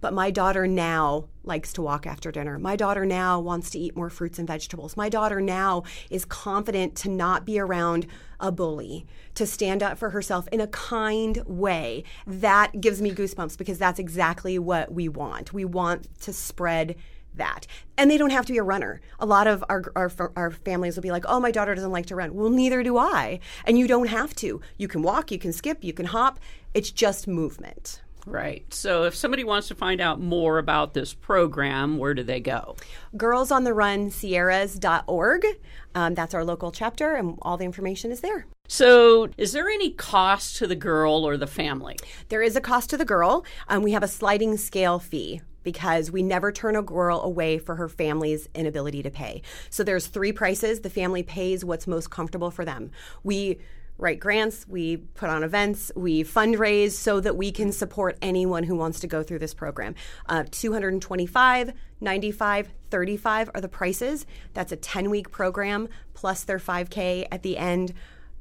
but 0.00 0.14
my 0.14 0.30
daughter 0.30 0.68
now 0.68 1.26
likes 1.42 1.72
to 1.72 1.82
walk 1.82 2.06
after 2.06 2.30
dinner. 2.30 2.60
My 2.60 2.76
daughter 2.76 3.04
now 3.04 3.40
wants 3.40 3.70
to 3.70 3.78
eat 3.80 3.96
more 3.96 4.08
fruits 4.08 4.38
and 4.38 4.46
vegetables. 4.46 4.96
My 4.96 5.08
daughter 5.08 5.40
now 5.40 5.82
is 6.10 6.24
confident 6.24 6.94
to 6.98 7.10
not 7.10 7.44
be 7.44 7.58
around 7.58 8.06
a 8.38 8.52
bully, 8.52 9.04
to 9.34 9.46
stand 9.46 9.82
up 9.82 9.98
for 9.98 10.10
herself 10.10 10.46
in 10.52 10.60
a 10.60 10.68
kind 10.68 11.42
way. 11.44 12.04
That 12.24 12.80
gives 12.80 13.02
me 13.02 13.10
goosebumps 13.10 13.58
because 13.58 13.78
that's 13.78 13.98
exactly 13.98 14.60
what 14.60 14.92
we 14.92 15.08
want. 15.08 15.52
We 15.52 15.64
want 15.64 16.08
to 16.20 16.32
spread 16.32 16.94
that. 17.34 17.66
And 17.96 18.10
they 18.10 18.18
don't 18.18 18.30
have 18.30 18.46
to 18.46 18.52
be 18.52 18.58
a 18.58 18.62
runner. 18.62 19.00
A 19.18 19.26
lot 19.26 19.46
of 19.46 19.64
our, 19.68 19.84
our, 19.96 20.10
our 20.36 20.50
families 20.50 20.96
will 20.96 21.02
be 21.02 21.10
like, 21.10 21.24
oh, 21.26 21.40
my 21.40 21.50
daughter 21.50 21.74
doesn't 21.74 21.92
like 21.92 22.06
to 22.06 22.16
run. 22.16 22.34
Well, 22.34 22.50
neither 22.50 22.82
do 22.82 22.98
I. 22.98 23.40
And 23.64 23.78
you 23.78 23.86
don't 23.86 24.08
have 24.08 24.34
to. 24.36 24.60
You 24.76 24.88
can 24.88 25.02
walk, 25.02 25.30
you 25.30 25.38
can 25.38 25.52
skip, 25.52 25.82
you 25.82 25.92
can 25.92 26.06
hop. 26.06 26.38
It's 26.74 26.90
just 26.90 27.26
movement. 27.26 28.02
Right. 28.26 28.62
So 28.72 29.04
if 29.04 29.14
somebody 29.14 29.42
wants 29.42 29.68
to 29.68 29.74
find 29.74 30.00
out 30.00 30.20
more 30.20 30.58
about 30.58 30.92
this 30.92 31.14
program, 31.14 31.96
where 31.96 32.12
do 32.12 32.22
they 32.22 32.40
go? 32.40 32.76
Girls 33.16 33.50
on 33.50 33.64
the 33.64 33.72
Run 33.72 34.10
Sierras.org. 34.10 35.46
Um, 35.94 36.14
that's 36.14 36.34
our 36.34 36.44
local 36.44 36.70
chapter, 36.70 37.14
and 37.14 37.38
all 37.42 37.56
the 37.56 37.64
information 37.64 38.12
is 38.12 38.20
there. 38.20 38.46
So, 38.68 39.30
is 39.38 39.52
there 39.52 39.68
any 39.68 39.90
cost 39.90 40.56
to 40.56 40.66
the 40.66 40.76
girl 40.76 41.26
or 41.26 41.38
the 41.38 41.46
family? 41.46 41.96
There 42.28 42.42
is 42.42 42.54
a 42.54 42.60
cost 42.60 42.90
to 42.90 42.98
the 42.98 43.06
girl. 43.06 43.46
Um, 43.68 43.82
we 43.82 43.92
have 43.92 44.02
a 44.02 44.08
sliding 44.08 44.58
scale 44.58 44.98
fee 44.98 45.40
because 45.62 46.10
we 46.10 46.22
never 46.22 46.52
turn 46.52 46.76
a 46.76 46.82
girl 46.82 47.20
away 47.20 47.58
for 47.58 47.76
her 47.76 47.88
family's 47.88 48.48
inability 48.54 49.02
to 49.02 49.10
pay. 49.10 49.42
So 49.70 49.82
there's 49.84 50.06
three 50.06 50.32
prices. 50.32 50.80
The 50.80 50.90
family 50.90 51.22
pays 51.22 51.64
what's 51.64 51.86
most 51.86 52.10
comfortable 52.10 52.50
for 52.50 52.64
them. 52.64 52.90
We 53.22 53.58
write 53.98 54.20
grants, 54.20 54.66
we 54.68 54.96
put 54.96 55.28
on 55.28 55.42
events, 55.42 55.90
we 55.96 56.22
fundraise 56.22 56.92
so 56.92 57.18
that 57.20 57.36
we 57.36 57.50
can 57.50 57.72
support 57.72 58.16
anyone 58.22 58.62
who 58.62 58.76
wants 58.76 59.00
to 59.00 59.08
go 59.08 59.22
through 59.22 59.40
this 59.40 59.54
program. 59.54 59.94
Uh, 60.28 60.44
225, 60.50 61.72
95, 62.00 62.68
35 62.90 63.50
are 63.54 63.60
the 63.60 63.68
prices. 63.68 64.24
That's 64.54 64.72
a 64.72 64.76
10 64.76 65.10
week 65.10 65.30
program 65.30 65.88
plus 66.14 66.44
their 66.44 66.58
5K 66.58 67.26
at 67.30 67.42
the 67.42 67.58
end 67.58 67.92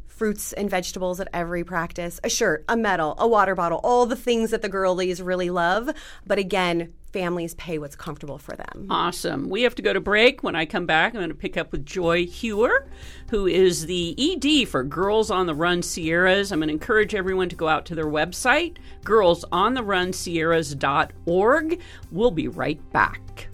fruits 0.05 0.51
and 0.53 0.69
vegetables 0.69 1.19
at 1.19 1.27
every 1.31 1.63
practice, 1.63 2.19
a 2.23 2.29
shirt, 2.29 2.65
a 2.67 2.75
medal, 2.75 3.15
a 3.19 3.27
water 3.27 3.53
bottle, 3.53 3.79
all 3.83 4.05
the 4.05 4.15
things 4.15 4.49
that 4.49 4.63
the 4.63 4.69
girlies 4.69 5.21
really 5.21 5.49
love. 5.49 5.89
But 6.25 6.39
again, 6.39 6.93
families 7.17 7.55
pay 7.55 7.79
what's 7.79 7.95
comfortable 7.95 8.37
for 8.37 8.55
them. 8.55 8.85
Awesome. 8.91 9.49
We 9.49 9.63
have 9.63 9.73
to 9.73 9.81
go 9.81 9.91
to 9.91 9.99
break. 9.99 10.43
When 10.43 10.55
I 10.55 10.67
come 10.67 10.85
back, 10.85 11.15
I'm 11.15 11.19
going 11.19 11.29
to 11.29 11.35
pick 11.35 11.57
up 11.57 11.71
with 11.71 11.83
Joy 11.83 12.27
Heuer, 12.27 12.85
who 13.31 13.47
is 13.47 13.87
the 13.87 14.15
ED 14.19 14.69
for 14.69 14.83
Girls 14.83 15.31
on 15.31 15.47
the 15.47 15.55
Run 15.55 15.81
Sierras. 15.81 16.51
I'm 16.51 16.59
going 16.59 16.67
to 16.67 16.73
encourage 16.73 17.15
everyone 17.15 17.49
to 17.49 17.55
go 17.55 17.67
out 17.67 17.87
to 17.87 17.95
their 17.95 18.05
website, 18.05 18.77
girlsontherun.sierras.org. 19.03 21.81
We'll 22.11 22.31
be 22.31 22.47
right 22.49 22.91
back. 22.91 23.47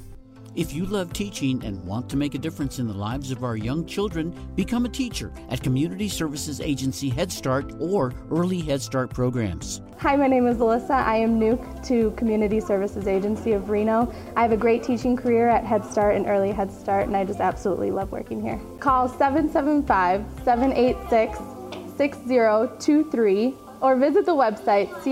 If 0.55 0.71
you 0.71 0.85
love 0.85 1.13
teaching 1.13 1.63
and 1.65 1.83
want 1.83 2.07
to 2.11 2.17
make 2.17 2.35
a 2.35 2.37
difference 2.37 2.77
in 2.77 2.85
the 2.85 2.93
lives 2.93 3.31
of 3.31 3.43
our 3.43 3.57
young 3.57 3.87
children, 3.87 4.31
become 4.53 4.85
a 4.85 4.89
teacher 4.89 5.33
at 5.49 5.63
Community 5.63 6.07
Services 6.07 6.61
Agency 6.61 7.09
Head 7.09 7.31
Start 7.31 7.73
or 7.79 8.13
Early 8.29 8.61
Head 8.61 8.79
Start 8.79 9.09
programs. 9.09 9.81
Hi, 9.97 10.15
my 10.15 10.27
name 10.27 10.45
is 10.45 10.57
Alyssa. 10.57 10.91
I 10.91 11.15
am 11.15 11.39
new 11.39 11.59
to 11.85 12.11
Community 12.11 12.59
Services 12.59 13.07
Agency 13.07 13.53
of 13.53 13.71
Reno. 13.71 14.13
I 14.35 14.43
have 14.43 14.51
a 14.51 14.57
great 14.57 14.83
teaching 14.83 15.17
career 15.17 15.49
at 15.49 15.65
Head 15.65 15.83
Start 15.83 16.15
and 16.15 16.27
Early 16.27 16.51
Head 16.51 16.71
Start, 16.71 17.07
and 17.07 17.17
I 17.17 17.25
just 17.25 17.39
absolutely 17.39 17.89
love 17.89 18.11
working 18.11 18.39
here. 18.39 18.61
Call 18.79 19.09
775 19.09 20.23
786 20.43 21.39
6023 21.97 23.55
or 23.81 23.95
visit 23.95 24.27
the 24.27 24.35
website 24.35 25.03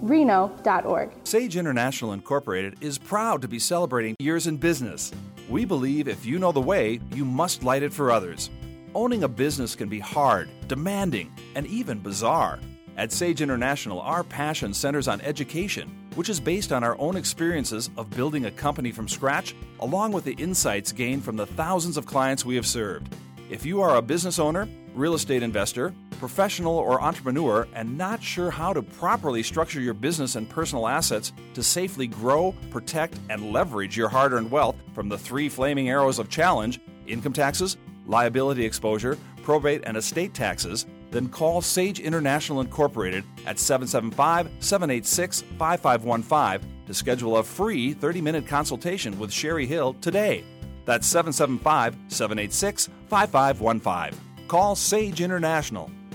csareno.org. 0.00 1.10
Sage 1.24 1.56
International 1.56 2.12
Incorporated 2.12 2.76
is 2.80 2.98
proud 2.98 3.42
to 3.42 3.48
be 3.48 3.58
celebrating 3.58 4.16
years 4.18 4.46
in 4.46 4.56
business. 4.56 5.12
We 5.48 5.64
believe 5.64 6.08
if 6.08 6.26
you 6.26 6.38
know 6.38 6.52
the 6.52 6.60
way, 6.60 7.00
you 7.14 7.24
must 7.24 7.62
light 7.62 7.82
it 7.82 7.92
for 7.92 8.10
others. 8.10 8.50
Owning 8.94 9.24
a 9.24 9.28
business 9.28 9.74
can 9.74 9.88
be 9.88 9.98
hard, 9.98 10.48
demanding, 10.66 11.32
and 11.54 11.66
even 11.66 11.98
bizarre. 11.98 12.58
At 12.96 13.12
Sage 13.12 13.42
International, 13.42 14.00
our 14.00 14.24
passion 14.24 14.74
centers 14.74 15.06
on 15.06 15.20
education, 15.20 15.88
which 16.16 16.28
is 16.28 16.40
based 16.40 16.72
on 16.72 16.82
our 16.82 16.98
own 16.98 17.16
experiences 17.16 17.90
of 17.96 18.10
building 18.10 18.46
a 18.46 18.50
company 18.50 18.90
from 18.90 19.06
scratch, 19.06 19.54
along 19.80 20.12
with 20.12 20.24
the 20.24 20.32
insights 20.32 20.90
gained 20.90 21.24
from 21.24 21.36
the 21.36 21.46
thousands 21.46 21.96
of 21.96 22.06
clients 22.06 22.44
we 22.44 22.56
have 22.56 22.66
served. 22.66 23.14
If 23.50 23.64
you 23.64 23.80
are 23.80 23.96
a 23.96 24.02
business 24.02 24.38
owner, 24.38 24.68
real 24.94 25.14
estate 25.14 25.44
investor, 25.44 25.94
professional, 26.18 26.76
or 26.76 27.00
entrepreneur 27.00 27.66
and 27.74 27.96
not 27.96 28.22
sure 28.22 28.50
how 28.50 28.72
to 28.72 28.82
properly 28.82 29.42
structure 29.42 29.80
your 29.80 29.94
business 29.94 30.36
and 30.36 30.48
personal 30.48 30.86
assets 30.88 31.32
to 31.54 31.62
safely 31.62 32.06
grow, 32.06 32.54
protect, 32.70 33.18
and 33.30 33.52
leverage 33.52 33.96
your 33.96 34.08
hard 34.08 34.32
earned 34.32 34.50
wealth 34.50 34.76
from 34.94 35.08
the 35.08 35.18
three 35.18 35.48
flaming 35.48 35.88
arrows 35.88 36.18
of 36.18 36.28
challenge 36.28 36.80
income 37.06 37.32
taxes, 37.32 37.76
liability 38.06 38.64
exposure, 38.64 39.16
probate, 39.42 39.82
and 39.86 39.96
estate 39.96 40.34
taxes, 40.34 40.86
then 41.10 41.28
call 41.28 41.62
Sage 41.62 42.00
International 42.00 42.60
Incorporated 42.60 43.24
at 43.46 43.58
775 43.58 44.50
786 44.60 45.42
5515 45.58 46.84
to 46.86 46.94
schedule 46.94 47.38
a 47.38 47.42
free 47.42 47.92
30 47.92 48.20
minute 48.20 48.46
consultation 48.46 49.18
with 49.18 49.30
Cheri 49.30 49.66
Hill 49.66 49.94
today. 50.00 50.44
That's 50.84 51.06
775 51.06 51.96
786 52.08 52.88
5515. 53.08 54.18
Call 54.48 54.74
Sage 54.74 55.20
International. 55.20 55.90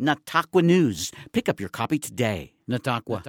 Nataqua 0.00 0.62
News. 0.62 1.12
Pick 1.32 1.48
up 1.48 1.60
your 1.60 1.68
copy 1.68 1.98
today. 1.98 2.52
Nataqua. 2.68 3.26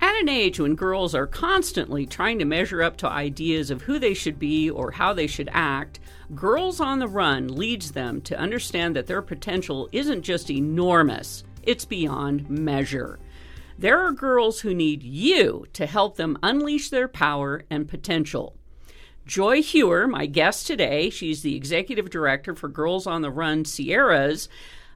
At 0.00 0.20
an 0.20 0.28
age 0.28 0.58
when 0.58 0.74
girls 0.74 1.14
are 1.14 1.26
constantly 1.26 2.06
trying 2.06 2.38
to 2.38 2.44
measure 2.44 2.82
up 2.82 2.96
to 2.98 3.08
ideas 3.08 3.70
of 3.70 3.82
who 3.82 3.98
they 3.98 4.14
should 4.14 4.38
be 4.38 4.70
or 4.70 4.90
how 4.90 5.12
they 5.12 5.26
should 5.26 5.50
act, 5.52 6.00
Girls 6.34 6.80
on 6.80 6.98
the 6.98 7.08
Run 7.08 7.48
leads 7.48 7.92
them 7.92 8.20
to 8.22 8.38
understand 8.38 8.96
that 8.96 9.06
their 9.06 9.22
potential 9.22 9.88
isn't 9.92 10.22
just 10.22 10.50
enormous, 10.50 11.44
it's 11.62 11.84
beyond 11.84 12.48
measure. 12.48 13.18
There 13.78 13.98
are 13.98 14.12
girls 14.12 14.60
who 14.60 14.74
need 14.74 15.02
you 15.02 15.66
to 15.72 15.86
help 15.86 16.16
them 16.16 16.38
unleash 16.42 16.90
their 16.90 17.08
power 17.08 17.64
and 17.70 17.88
potential. 17.88 18.56
Joy 19.26 19.58
Heuer, 19.58 20.08
my 20.08 20.26
guest 20.26 20.66
today, 20.66 21.08
she's 21.08 21.42
the 21.42 21.56
executive 21.56 22.10
director 22.10 22.54
for 22.54 22.68
Girls 22.68 23.06
on 23.06 23.22
the 23.22 23.30
Run 23.30 23.64
Sierras. 23.64 24.48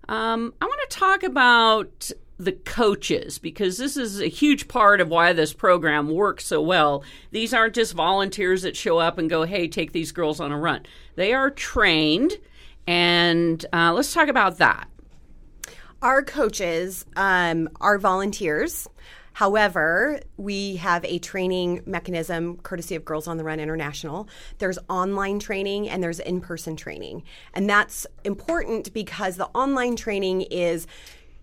Um, 0.08 0.54
I 0.60 0.64
want 0.66 0.90
to 0.90 0.98
talk 0.98 1.22
about 1.22 2.10
the 2.36 2.52
coaches 2.52 3.38
because 3.38 3.78
this 3.78 3.96
is 3.96 4.20
a 4.20 4.26
huge 4.26 4.66
part 4.66 5.00
of 5.00 5.08
why 5.08 5.32
this 5.32 5.52
program 5.52 6.08
works 6.08 6.44
so 6.44 6.60
well. 6.60 7.04
These 7.30 7.54
aren't 7.54 7.74
just 7.74 7.94
volunteers 7.94 8.62
that 8.62 8.76
show 8.76 8.98
up 8.98 9.18
and 9.18 9.30
go, 9.30 9.44
hey, 9.44 9.68
take 9.68 9.92
these 9.92 10.12
girls 10.12 10.40
on 10.40 10.50
a 10.52 10.58
run. 10.58 10.84
They 11.14 11.32
are 11.32 11.50
trained 11.50 12.38
And 12.86 13.64
uh, 13.72 13.92
let's 13.92 14.12
talk 14.12 14.28
about 14.28 14.58
that. 14.58 14.88
Our 16.02 16.22
coaches 16.22 17.06
um, 17.16 17.68
are 17.80 17.98
volunteers. 17.98 18.88
However, 19.34 20.20
we 20.36 20.76
have 20.76 21.04
a 21.04 21.18
training 21.18 21.82
mechanism 21.86 22.56
courtesy 22.58 22.94
of 22.94 23.04
Girls 23.04 23.26
on 23.26 23.36
the 23.36 23.44
Run 23.44 23.60
International. 23.60 24.28
There's 24.58 24.78
online 24.88 25.40
training 25.40 25.88
and 25.88 26.02
there's 26.02 26.20
in 26.20 26.40
person 26.40 26.76
training. 26.76 27.24
And 27.52 27.68
that's 27.68 28.06
important 28.24 28.92
because 28.94 29.36
the 29.36 29.48
online 29.48 29.96
training 29.96 30.42
is 30.42 30.86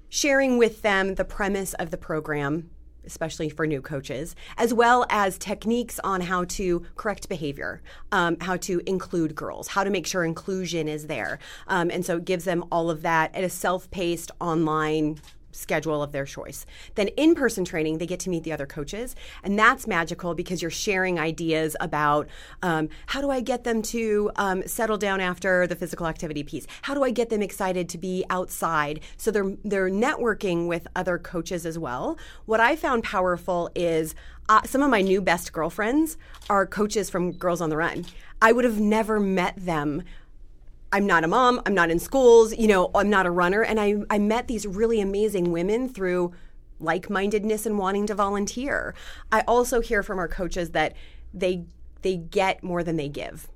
sharing 0.07 0.57
with 0.57 0.81
them 0.81 1.15
the 1.15 1.25
premise 1.25 1.73
of 1.75 1.91
the 1.91 1.97
program, 1.97 2.69
especially 3.05 3.49
for 3.49 3.67
new 3.67 3.81
coaches, 3.81 4.37
as 4.57 4.73
well 4.73 5.05
as 5.09 5.37
techniques 5.37 5.99
on 6.01 6.21
how 6.21 6.45
to 6.45 6.85
correct 6.95 7.27
behavior, 7.27 7.81
um, 8.13 8.37
how 8.39 8.55
to 8.55 8.81
include 8.85 9.35
girls, 9.35 9.67
how 9.67 9.83
to 9.83 9.89
make 9.89 10.07
sure 10.07 10.23
inclusion 10.23 10.87
is 10.87 11.07
there. 11.07 11.39
Um, 11.67 11.91
and 11.91 12.05
so 12.05 12.17
it 12.17 12.25
gives 12.25 12.45
them 12.45 12.63
all 12.71 12.89
of 12.89 13.01
that 13.01 13.35
at 13.35 13.43
a 13.43 13.49
self 13.49 13.91
paced 13.91 14.31
online 14.39 15.19
schedule 15.51 16.01
of 16.01 16.11
their 16.11 16.25
choice. 16.25 16.65
Then 16.95 17.07
in 17.09 17.35
person 17.35 17.65
training, 17.65 17.97
they 17.97 18.07
get 18.07 18.19
to 18.21 18.29
meet 18.29 18.43
the 18.43 18.51
other 18.51 18.65
coaches. 18.65 19.15
And 19.43 19.57
that's 19.57 19.87
magical 19.87 20.33
because 20.33 20.61
you're 20.61 20.71
sharing 20.71 21.19
ideas 21.19 21.75
about 21.79 22.27
um, 22.61 22.89
how 23.07 23.21
do 23.21 23.29
I 23.29 23.41
get 23.41 23.63
them 23.63 23.81
to 23.83 24.31
um, 24.35 24.67
settle 24.67 24.97
down 24.97 25.21
after 25.21 25.67
the 25.67 25.75
physical 25.75 26.07
activity 26.07 26.43
piece? 26.43 26.67
How 26.83 26.93
do 26.93 27.03
I 27.03 27.11
get 27.11 27.29
them 27.29 27.41
excited 27.41 27.89
to 27.89 27.97
be 27.97 28.25
outside? 28.29 29.01
So 29.17 29.31
they're, 29.31 29.55
they're 29.63 29.89
networking 29.89 30.67
with 30.67 30.87
other 30.95 31.17
coaches 31.17 31.65
as 31.65 31.77
well. 31.77 32.17
What 32.45 32.59
I 32.59 32.75
found 32.75 33.03
powerful 33.03 33.69
is 33.75 34.15
uh, 34.49 34.61
some 34.63 34.81
of 34.81 34.89
my 34.89 35.01
new 35.01 35.21
best 35.21 35.53
girlfriends 35.53 36.17
are 36.49 36.65
coaches 36.65 37.09
from 37.09 37.31
Girls 37.31 37.61
on 37.61 37.69
the 37.69 37.77
Run. 37.77 38.05
I 38.41 38.51
would 38.51 38.65
have 38.65 38.79
never 38.79 39.19
met 39.19 39.53
them 39.55 40.03
I'm 40.91 41.05
not 41.05 41.23
a 41.23 41.27
mom, 41.27 41.61
I'm 41.65 41.73
not 41.73 41.89
in 41.89 41.99
schools, 41.99 42.55
you 42.57 42.67
know, 42.67 42.91
I'm 42.93 43.09
not 43.09 43.25
a 43.25 43.31
runner. 43.31 43.63
And 43.63 43.79
I, 43.79 43.95
I 44.09 44.19
met 44.19 44.47
these 44.47 44.65
really 44.65 44.99
amazing 44.99 45.51
women 45.51 45.87
through 45.87 46.33
like 46.79 47.09
mindedness 47.09 47.65
and 47.65 47.77
wanting 47.77 48.07
to 48.07 48.15
volunteer. 48.15 48.93
I 49.31 49.41
also 49.41 49.81
hear 49.81 50.03
from 50.03 50.19
our 50.19 50.27
coaches 50.27 50.71
that 50.71 50.95
they 51.33 51.65
they 52.01 52.17
get 52.17 52.63
more 52.63 52.83
than 52.83 52.95
they 52.95 53.07
give. 53.07 53.47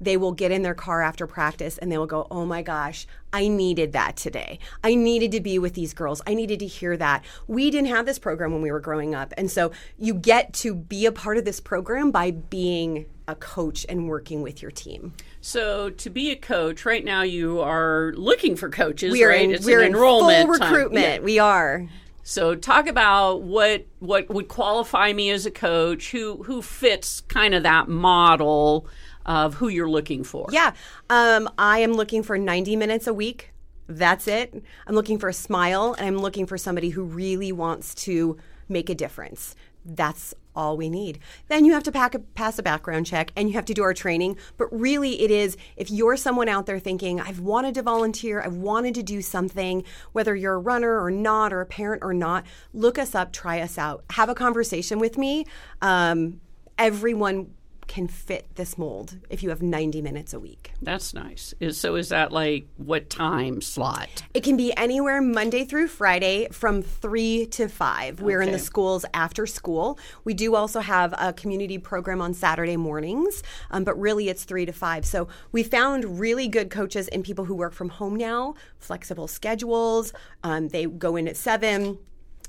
They 0.00 0.16
will 0.16 0.32
get 0.32 0.50
in 0.50 0.62
their 0.62 0.74
car 0.74 1.02
after 1.02 1.26
practice 1.26 1.78
and 1.78 1.90
they 1.90 1.98
will 1.98 2.06
go, 2.06 2.26
Oh 2.30 2.44
my 2.44 2.62
gosh, 2.62 3.06
I 3.32 3.48
needed 3.48 3.92
that 3.92 4.16
today. 4.16 4.58
I 4.82 4.94
needed 4.94 5.32
to 5.32 5.40
be 5.40 5.58
with 5.58 5.74
these 5.74 5.94
girls. 5.94 6.22
I 6.26 6.34
needed 6.34 6.60
to 6.60 6.66
hear 6.66 6.96
that. 6.96 7.24
We 7.46 7.70
didn't 7.70 7.88
have 7.88 8.06
this 8.06 8.18
program 8.18 8.52
when 8.52 8.62
we 8.62 8.70
were 8.70 8.80
growing 8.80 9.14
up. 9.14 9.32
And 9.36 9.50
so 9.50 9.72
you 9.98 10.14
get 10.14 10.52
to 10.54 10.74
be 10.74 11.06
a 11.06 11.12
part 11.12 11.38
of 11.38 11.44
this 11.44 11.60
program 11.60 12.10
by 12.10 12.30
being 12.30 13.06
a 13.26 13.34
coach 13.34 13.86
and 13.88 14.08
working 14.08 14.42
with 14.42 14.60
your 14.60 14.70
team. 14.70 15.14
So 15.40 15.90
to 15.90 16.10
be 16.10 16.30
a 16.30 16.36
coach, 16.36 16.84
right 16.84 17.04
now 17.04 17.22
you 17.22 17.60
are 17.60 18.12
looking 18.16 18.56
for 18.56 18.68
coaches. 18.68 19.12
We 19.12 19.24
are 19.24 19.28
right? 19.28 19.44
in, 19.44 19.52
it's 19.52 19.64
we're 19.64 19.80
an 19.80 19.88
enrollment 19.88 20.46
full 20.46 20.58
time. 20.58 20.72
recruitment. 20.72 21.06
Yeah. 21.06 21.20
We 21.20 21.38
are. 21.38 21.88
So 22.22 22.54
talk 22.54 22.86
about 22.86 23.42
what 23.42 23.86
what 23.98 24.30
would 24.30 24.48
qualify 24.48 25.12
me 25.12 25.30
as 25.30 25.44
a 25.44 25.50
coach, 25.50 26.10
who 26.10 26.42
who 26.44 26.62
fits 26.62 27.20
kind 27.20 27.54
of 27.54 27.62
that 27.64 27.88
model 27.88 28.86
of 29.26 29.54
who 29.54 29.68
you're 29.68 29.88
looking 29.88 30.24
for. 30.24 30.46
Yeah. 30.50 30.72
Um, 31.10 31.48
I 31.58 31.78
am 31.78 31.92
looking 31.92 32.22
for 32.22 32.38
90 32.38 32.76
minutes 32.76 33.06
a 33.06 33.14
week. 33.14 33.52
That's 33.86 34.26
it. 34.26 34.62
I'm 34.86 34.94
looking 34.94 35.18
for 35.18 35.28
a 35.28 35.34
smile 35.34 35.94
and 35.98 36.06
I'm 36.06 36.18
looking 36.18 36.46
for 36.46 36.56
somebody 36.56 36.90
who 36.90 37.04
really 37.04 37.52
wants 37.52 37.94
to 37.96 38.38
make 38.68 38.88
a 38.88 38.94
difference. 38.94 39.54
That's 39.84 40.34
all 40.56 40.76
we 40.76 40.88
need. 40.88 41.18
Then 41.48 41.64
you 41.64 41.72
have 41.72 41.82
to 41.82 41.90
a, 41.90 42.18
pass 42.18 42.58
a 42.58 42.62
background 42.62 43.06
check 43.06 43.32
and 43.36 43.48
you 43.48 43.54
have 43.54 43.64
to 43.66 43.74
do 43.74 43.82
our 43.82 43.92
training. 43.92 44.36
But 44.56 44.68
really, 44.72 45.20
it 45.20 45.30
is 45.30 45.56
if 45.76 45.90
you're 45.90 46.16
someone 46.16 46.48
out 46.48 46.66
there 46.66 46.78
thinking, 46.78 47.20
I've 47.20 47.40
wanted 47.40 47.74
to 47.74 47.82
volunteer, 47.82 48.40
I've 48.40 48.54
wanted 48.54 48.94
to 48.94 49.02
do 49.02 49.20
something, 49.20 49.84
whether 50.12 50.34
you're 50.34 50.54
a 50.54 50.58
runner 50.58 51.02
or 51.02 51.10
not, 51.10 51.52
or 51.52 51.60
a 51.60 51.66
parent 51.66 52.02
or 52.02 52.14
not, 52.14 52.44
look 52.72 52.98
us 52.98 53.14
up, 53.14 53.32
try 53.32 53.60
us 53.60 53.76
out, 53.76 54.04
have 54.10 54.28
a 54.28 54.34
conversation 54.34 54.98
with 54.98 55.18
me. 55.18 55.44
Um, 55.82 56.40
everyone 56.78 57.52
can 57.86 58.08
fit 58.08 58.46
this 58.54 58.76
mold 58.76 59.16
if 59.30 59.42
you 59.42 59.50
have 59.50 59.62
90 59.62 60.02
minutes 60.02 60.32
a 60.32 60.40
week. 60.40 60.72
That's 60.82 61.14
nice. 61.14 61.54
Is, 61.60 61.78
so 61.78 61.96
is 61.96 62.08
that 62.08 62.32
like 62.32 62.66
what 62.76 63.10
time 63.10 63.60
slot? 63.60 64.24
It 64.34 64.42
can 64.42 64.56
be 64.56 64.74
anywhere 64.76 65.20
Monday 65.20 65.64
through 65.64 65.88
Friday 65.88 66.48
from 66.50 66.82
3 66.82 67.46
to 67.46 67.68
5. 67.68 68.20
We're 68.20 68.42
in 68.42 68.52
the 68.52 68.58
schools 68.58 69.04
after 69.14 69.46
school. 69.46 69.98
We 70.24 70.34
do 70.34 70.54
also 70.54 70.80
have 70.80 71.14
a 71.18 71.32
community 71.32 71.78
program 71.78 72.20
on 72.20 72.34
Saturday 72.34 72.76
mornings, 72.76 73.42
um, 73.70 73.84
but 73.84 73.98
really 73.98 74.28
it's 74.28 74.44
3 74.44 74.66
to 74.66 74.72
5. 74.72 75.04
So 75.04 75.28
we 75.52 75.62
found 75.62 76.18
really 76.18 76.48
good 76.48 76.70
coaches 76.70 77.08
and 77.08 77.24
people 77.24 77.44
who 77.44 77.54
work 77.54 77.72
from 77.72 77.88
home 77.88 78.16
now, 78.16 78.54
flexible 78.78 79.28
schedules. 79.28 80.12
Um, 80.42 80.68
they 80.68 80.86
go 80.86 81.16
in 81.16 81.28
at 81.28 81.36
7 81.36 81.98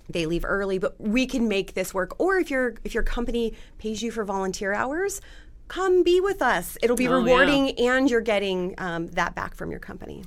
they 0.09 0.25
leave 0.25 0.45
early 0.45 0.77
but 0.77 0.99
we 0.99 1.25
can 1.25 1.47
make 1.47 1.73
this 1.73 1.93
work 1.93 2.19
or 2.19 2.37
if 2.37 2.49
your 2.51 2.75
if 2.83 2.93
your 2.93 3.03
company 3.03 3.53
pays 3.77 4.01
you 4.01 4.11
for 4.11 4.23
volunteer 4.23 4.73
hours 4.73 5.21
come 5.67 6.03
be 6.03 6.21
with 6.21 6.41
us 6.41 6.77
it'll 6.83 6.95
be 6.95 7.07
Oh, 7.07 7.11
yeah. 7.11 7.23
rewarding 7.33 7.79
and 7.79 8.09
you're 8.09 8.21
getting 8.21 8.75
um, 8.77 9.07
that 9.07 9.33
back 9.35 9.55
from 9.55 9.71
your 9.71 9.79
company 9.79 10.23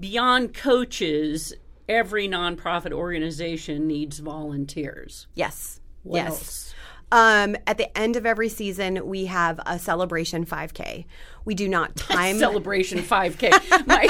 Beyond 0.00 0.54
coaches, 0.54 1.52
every 1.90 2.26
nonprofit 2.26 2.92
organization 2.92 3.86
needs 3.86 4.18
volunteers. 4.18 5.26
yes 5.34 5.80
What 6.02 6.16
yes 6.16 6.28
else? 6.30 6.74
Um, 7.12 7.54
at 7.68 7.78
the 7.78 7.96
end 7.96 8.16
of 8.16 8.26
every 8.26 8.48
season, 8.48 9.06
we 9.06 9.26
have 9.26 9.60
a 9.66 9.78
celebration 9.78 10.44
5K. 10.44 11.04
We 11.44 11.54
do 11.54 11.68
not 11.68 11.94
time 11.96 12.38
Celebration 12.38 12.98
5K. 12.98 13.86
My, 13.86 14.06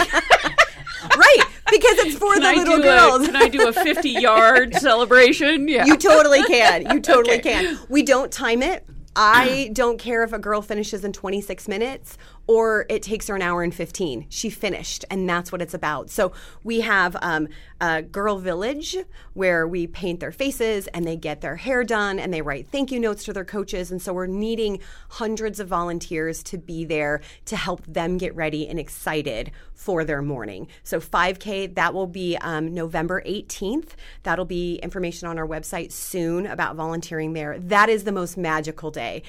right 1.18 1.44
because 1.78 1.98
it's 2.06 2.16
for 2.18 2.34
the 2.38 2.52
little 2.52 2.80
girls. 2.82 3.22
A, 3.22 3.26
can 3.26 3.36
I 3.36 3.48
do 3.48 3.68
a 3.68 3.72
50 3.72 4.08
yard 4.10 4.74
celebration? 4.76 5.68
Yeah. 5.68 5.84
You 5.86 5.96
totally 5.96 6.42
can. 6.44 6.90
You 6.90 7.00
totally 7.12 7.38
Okay. 7.38 7.52
can. 7.64 7.78
We 7.88 8.02
don't 8.02 8.30
time 8.32 8.62
it. 8.62 8.84
I 9.16 9.70
don't 9.72 9.98
care 9.98 10.24
if 10.24 10.32
a 10.32 10.40
girl 10.40 10.60
finishes 10.60 11.04
in 11.04 11.12
26 11.12 11.68
minutes 11.68 12.18
or 12.46 12.86
it 12.88 13.02
takes 13.02 13.28
her 13.28 13.36
an 13.36 13.42
hour 13.42 13.62
and 13.62 13.74
15. 13.74 14.26
She 14.28 14.50
finished, 14.50 15.04
and 15.10 15.28
that's 15.28 15.50
what 15.50 15.62
it's 15.62 15.74
about. 15.74 16.10
So 16.10 16.32
we 16.62 16.80
have 16.80 17.16
um, 17.22 17.48
a 17.80 18.02
girl 18.02 18.38
village 18.38 18.96
where 19.32 19.66
we 19.66 19.86
paint 19.86 20.20
their 20.20 20.32
faces 20.32 20.86
and 20.88 21.06
they 21.06 21.16
get 21.16 21.40
their 21.40 21.56
hair 21.56 21.84
done 21.84 22.18
and 22.18 22.32
they 22.32 22.42
write 22.42 22.68
thank 22.68 22.92
you 22.92 23.00
notes 23.00 23.24
to 23.24 23.32
their 23.32 23.44
coaches. 23.44 23.90
And 23.90 24.00
so 24.00 24.12
we're 24.12 24.26
needing 24.26 24.80
hundreds 25.10 25.60
of 25.60 25.68
volunteers 25.68 26.42
to 26.44 26.58
be 26.58 26.84
there 26.84 27.20
to 27.46 27.56
help 27.56 27.84
them 27.86 28.18
get 28.18 28.34
ready 28.34 28.68
and 28.68 28.78
excited 28.78 29.50
for 29.72 30.04
their 30.04 30.22
morning. 30.22 30.68
So 30.82 31.00
5K, 31.00 31.74
that 31.74 31.94
will 31.94 32.06
be 32.06 32.36
um, 32.38 32.72
November 32.74 33.22
18th. 33.26 33.90
That'll 34.22 34.44
be 34.44 34.76
information 34.76 35.28
on 35.28 35.38
our 35.38 35.46
website 35.46 35.92
soon 35.92 36.46
about 36.46 36.76
volunteering 36.76 37.32
there. 37.32 37.58
That 37.58 37.88
is 37.88 38.04
the 38.04 38.12
most 38.12 38.36
magical 38.36 38.90
day. 38.90 39.22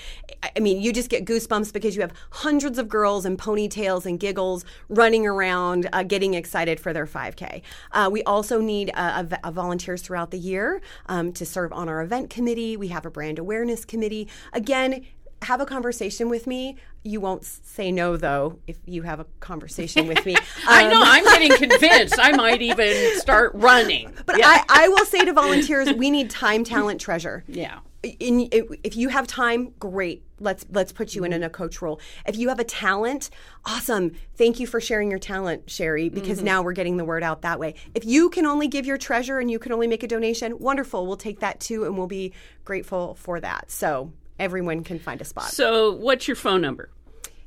I- 0.44 0.52
I 0.56 0.62
mean, 0.62 0.82
you 0.82 0.94
just 0.94 1.10
get 1.10 1.26
goosebumps 1.26 1.74
because 1.74 1.96
you 1.96 2.02
have 2.02 2.14
hundreds 2.30 2.78
of 2.80 2.88
girls 2.88 3.05
in 3.06 3.38
ponytails 3.38 4.06
and 4.08 4.20
giggles 4.20 4.66
running 4.90 5.28
around, 5.28 5.88
uh, 5.94 6.02
getting 6.02 6.34
excited 6.34 6.80
for 6.80 6.92
their 6.92 7.06
5K. 7.06 7.62
Uh, 7.92 8.10
we 8.12 8.24
also 8.24 8.60
need 8.60 8.90
uh, 8.96 9.24
a, 9.44 9.50
a 9.50 9.52
volunteers 9.52 10.02
throughout 10.02 10.32
the 10.32 10.40
year 10.40 10.82
um, 11.06 11.32
to 11.34 11.46
serve 11.46 11.72
on 11.72 11.88
our 11.88 12.02
event 12.02 12.32
committee. 12.32 12.76
We 12.76 12.88
have 12.88 13.06
a 13.06 13.12
brand 13.12 13.38
awareness 13.38 13.86
committee. 13.86 14.28
Again, 14.54 15.06
have 15.44 15.62
a 15.62 15.66
conversation 15.66 16.30
with 16.30 16.48
me. 16.48 16.78
You 17.04 17.20
won't 17.22 17.44
say 17.46 17.92
no, 17.92 18.18
though, 18.18 18.58
if 18.66 18.78
you 18.86 19.04
have 19.04 19.20
a 19.20 19.26
conversation 19.40 20.08
with 20.08 20.26
me. 20.26 20.36
I 20.68 20.86
Um, 20.86 20.90
know. 20.90 21.02
I'm 21.04 21.24
getting 21.24 21.52
convinced. 21.70 22.16
I 22.18 22.32
might 22.32 22.64
even 22.64 23.20
start 23.20 23.52
running. 23.54 24.12
But 24.26 24.38
I, 24.44 24.64
I 24.70 24.88
will 24.88 25.06
say 25.06 25.20
to 25.20 25.34
volunteers, 25.34 25.94
we 25.94 26.10
need 26.10 26.32
time, 26.32 26.64
talent, 26.64 27.00
treasure. 27.00 27.44
Yeah. 27.48 27.80
In, 28.06 28.48
if, 28.52 28.66
if 28.84 28.96
you 28.96 29.10
have 29.10 29.28
time, 29.28 29.74
great. 29.80 30.24
Let's 30.40 30.66
let's 30.70 30.92
put 30.92 31.16
you 31.16 31.24
in, 31.24 31.34
in 31.34 31.44
a 31.44 31.50
coach 31.50 31.82
role. 31.82 32.00
If 32.26 32.38
you 32.38 32.50
have 32.50 32.60
a 32.60 32.64
talent, 32.64 33.30
awesome. 33.66 34.12
Thank 34.36 34.60
you 34.60 34.68
for 34.68 34.80
sharing 34.80 35.10
your 35.10 35.20
talent, 35.20 35.68
Cheri, 35.68 36.10
because 36.10 36.38
mm-hmm. 36.40 36.46
now 36.46 36.62
we're 36.62 36.74
getting 36.74 36.98
the 36.98 37.06
word 37.06 37.24
out 37.24 37.42
that 37.44 37.60
way. 37.60 37.76
If 37.94 38.06
you 38.06 38.30
can 38.30 38.46
only 38.46 38.68
give 38.68 38.86
your 38.86 38.98
treasure 38.98 39.40
and 39.40 39.50
you 39.50 39.60
can 39.60 39.72
only 39.72 39.88
make 39.88 40.04
a 40.04 40.08
donation, 40.08 40.60
wonderful. 40.60 41.08
We'll 41.08 41.18
take 41.18 41.40
that 41.40 41.60
too, 41.60 41.86
and 41.86 41.98
we'll 41.98 42.08
be 42.08 42.34
grateful 42.64 43.16
for 43.16 43.40
that. 43.40 43.72
So 43.72 44.12
everyone 44.40 44.84
can 44.84 45.00
find 45.00 45.22
a 45.22 45.26
spot. 45.26 45.52
So, 45.52 45.94
what's 45.94 46.28
your 46.28 46.36
phone 46.36 46.62
number? 46.62 46.90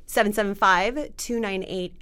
775 0.09 1.15
298 1.17 2.01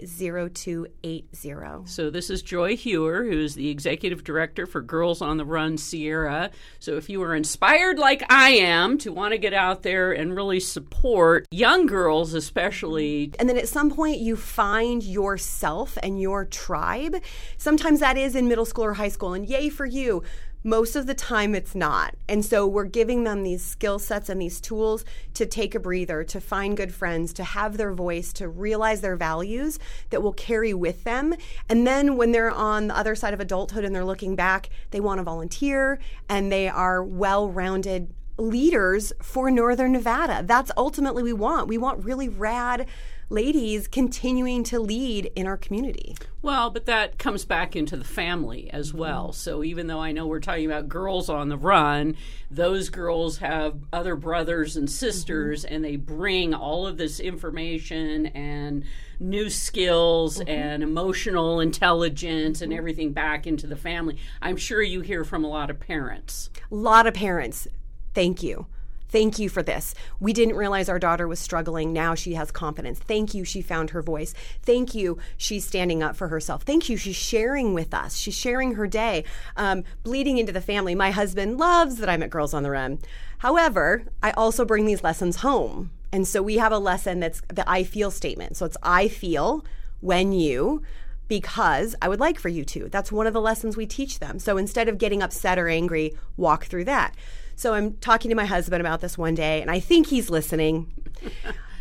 0280. 0.56 1.92
So 1.92 2.10
this 2.10 2.30
is 2.30 2.42
Joy 2.42 2.78
Heuer, 2.78 3.30
who 3.30 3.38
is 3.38 3.54
the 3.54 3.68
executive 3.70 4.24
director 4.24 4.66
for 4.66 4.80
Girls 4.82 5.22
on 5.22 5.36
the 5.36 5.44
Run 5.44 5.78
Sierra. 5.78 6.52
So 6.80 6.96
if 6.96 7.10
you 7.10 7.22
are 7.24 7.36
inspired 7.36 8.00
like 8.00 8.24
I 8.32 8.52
am 8.52 8.98
to 9.00 9.12
want 9.12 9.34
to 9.34 9.38
get 9.38 9.54
out 9.54 9.84
there 9.84 10.14
and 10.14 10.34
really 10.34 10.62
support 10.62 11.48
young 11.52 11.86
girls, 11.86 12.34
especially, 12.34 13.34
And 13.40 13.50
then 13.50 13.58
at 13.58 13.68
some 13.68 13.92
point, 13.92 14.20
you 14.20 14.38
find 14.38 15.04
yourself 15.04 15.98
and 16.02 16.22
your 16.22 16.46
tribe. 16.46 17.18
Sometimes 17.58 18.00
that 18.00 18.16
is 18.16 18.36
in 18.36 18.48
middle 18.48 18.64
school 18.64 18.86
or 18.86 18.94
high 18.94 19.10
school, 19.10 19.34
and 19.34 19.46
yay 19.46 19.68
for 19.68 19.86
you. 19.86 20.24
Most 20.68 20.98
of 20.98 21.06
the 21.08 21.14
time, 21.14 21.56
it's 21.56 21.76
not. 21.76 22.14
And 22.28 22.44
so 22.44 22.68
we're 22.68 22.84
giving 22.84 23.24
them 23.24 23.44
these 23.44 23.64
skill 23.64 24.00
sets 24.00 24.28
and 24.28 24.42
these 24.42 24.60
tools 24.60 25.06
to 25.36 25.46
take 25.46 25.74
a 25.74 25.80
breather, 25.80 26.26
to 26.26 26.42
find 26.42 26.76
good 26.76 26.94
friends, 26.94 27.32
to 27.36 27.46
have 27.46 27.78
their 27.78 27.94
voice, 27.94 28.34
to 28.34 28.50
realize 28.50 29.00
their 29.00 29.16
values 29.16 29.80
that 30.10 30.22
will 30.22 30.34
carry 30.34 30.74
with 30.74 31.06
them. 31.06 31.34
And 31.70 31.88
then 31.88 32.18
when 32.18 32.34
they're 32.34 32.52
on 32.52 32.88
the 32.88 32.98
other 32.98 33.16
side 33.16 33.34
of 33.34 33.40
adulthood 33.40 33.86
and 33.86 33.96
they're 33.96 34.04
looking 34.04 34.36
back, 34.36 34.70
they 34.92 35.00
want 35.00 35.20
to 35.20 35.24
volunteer 35.24 36.00
and 36.28 36.52
they 36.52 36.68
are 36.68 37.02
well 37.02 37.50
rounded 37.50 38.14
leaders 38.38 39.14
for 39.22 39.50
Northern 39.50 39.94
Nevada. 39.94 40.44
That's 40.46 40.72
ultimately 40.76 41.24
we 41.24 41.32
want. 41.32 41.70
We 41.70 41.78
want 41.78 42.04
really 42.04 42.28
rad 42.28 42.88
ladies 43.30 43.88
continuing 43.88 44.64
to 44.64 44.80
lead 44.80 45.30
in 45.36 45.46
our 45.46 45.58
community. 45.58 46.16
Well, 46.42 46.70
but 46.70 46.86
that 46.86 47.18
comes 47.20 47.44
back 47.44 47.76
into 47.76 47.98
the 47.98 48.04
family 48.06 48.70
as 48.72 48.90
Mm-hmm. 48.90 48.98
well. 49.00 49.34
So 49.34 49.64
even 49.64 49.88
though 49.88 50.00
I 50.00 50.12
know 50.14 50.28
we're 50.28 50.40
talking 50.40 50.66
about 50.66 50.88
girls 50.88 51.28
on 51.28 51.50
the 51.50 51.58
run, 51.58 52.16
those 52.50 52.90
girls 52.90 53.40
have 53.40 53.80
other 53.92 54.16
brothers 54.16 54.78
and 54.78 54.90
sisters, 54.90 55.66
Mm-hmm. 55.66 55.76
and 55.76 55.84
they 55.86 55.96
bring 55.98 56.54
all 56.54 56.88
of 56.88 56.98
this 56.98 57.20
information 57.20 58.28
and 58.28 58.86
new 59.20 59.50
skills 59.50 60.40
Mm-hmm. 60.40 60.50
and 60.50 60.84
emotional 60.84 61.60
intelligence 61.60 62.62
and 62.62 62.72
everything 62.72 63.12
back 63.12 63.46
into 63.46 63.68
the 63.68 63.76
family. 63.76 64.18
I'm 64.42 64.58
sure 64.58 64.82
you 64.82 65.02
hear 65.02 65.24
from 65.26 65.44
a 65.44 65.50
lot 65.50 65.70
of 65.70 65.80
parents. 65.80 66.50
A 66.72 66.76
lot 66.76 67.08
of 67.08 67.14
parents, 67.14 67.68
thank 68.14 68.42
you. 68.42 68.68
Thank 69.10 69.40
you 69.40 69.50
for 69.50 69.64
this. 69.64 69.96
We 70.20 70.34
didn't 70.34 70.56
realize 70.56 70.90
our 70.90 71.00
daughter 71.00 71.28
was 71.28 71.40
struggling. 71.40 71.94
Now 71.94 72.16
she 72.16 72.34
has 72.34 72.52
confidence. 72.52 73.00
Thank 73.00 73.34
you, 73.34 73.44
she 73.44 73.62
found 73.62 73.92
her 73.92 74.02
voice. 74.02 74.34
Thank 74.62 74.94
you, 74.94 75.18
she's 75.38 75.66
standing 75.66 76.04
up 76.04 76.16
for 76.16 76.28
herself. 76.28 76.64
Thank 76.64 76.90
you, 76.90 76.98
she's 76.98 77.16
sharing 77.16 77.74
with 77.74 77.94
us. 77.94 78.18
She's 78.18 78.38
sharing 78.38 78.76
her 78.76 78.88
day, 78.88 79.24
um, 79.56 79.84
bleeding 80.04 80.38
into 80.38 80.52
the 80.52 80.62
family. 80.62 80.96
My 80.96 81.12
husband 81.12 81.58
loves 81.58 81.98
that 81.98 82.10
I'm 82.10 82.24
at 82.24 82.30
Girls 82.30 82.54
on 82.54 82.64
the 82.64 82.72
Run. 82.72 83.00
However, 83.40 84.04
I 84.22 84.32
also 84.32 84.66
bring 84.66 84.86
these 84.86 85.04
lessons 85.04 85.38
home. 85.38 85.92
And 86.12 86.28
so 86.28 86.42
we 86.42 86.58
have 86.58 86.72
a 86.72 86.80
lesson 86.80 87.20
that's 87.20 87.42
the 87.48 87.70
I 87.70 87.84
feel 87.84 88.12
statement. 88.12 88.58
So 88.58 88.66
it's 88.66 88.78
I 88.82 89.08
feel 89.08 89.66
when 90.00 90.32
you 90.32 90.82
because 91.28 91.96
I 92.02 92.08
would 92.08 92.20
like 92.20 92.40
for 92.40 92.50
you 92.50 92.64
to. 92.66 92.88
That's 92.90 93.12
one 93.12 93.28
of 93.28 93.34
the 93.34 93.42
lessons 93.42 93.76
we 93.76 93.86
teach 93.86 94.20
them. 94.20 94.40
So 94.40 94.58
instead 94.58 94.88
of 94.88 94.98
getting 94.98 95.22
upset 95.22 95.60
or 95.60 95.68
angry, 95.68 96.18
walk 96.38 96.66
through 96.66 96.86
that. 96.86 97.14
So 97.58 97.74
I'm 97.74 97.94
talking 97.96 98.30
to 98.30 98.36
my 98.36 98.46
husband 98.46 98.82
about 98.82 99.02
this 99.02 99.18
one 99.18 99.34
day, 99.34 99.64
and 99.64 99.72
I 99.72 99.80
think 99.80 100.06
he's 100.06 100.30
listening. 100.30 100.94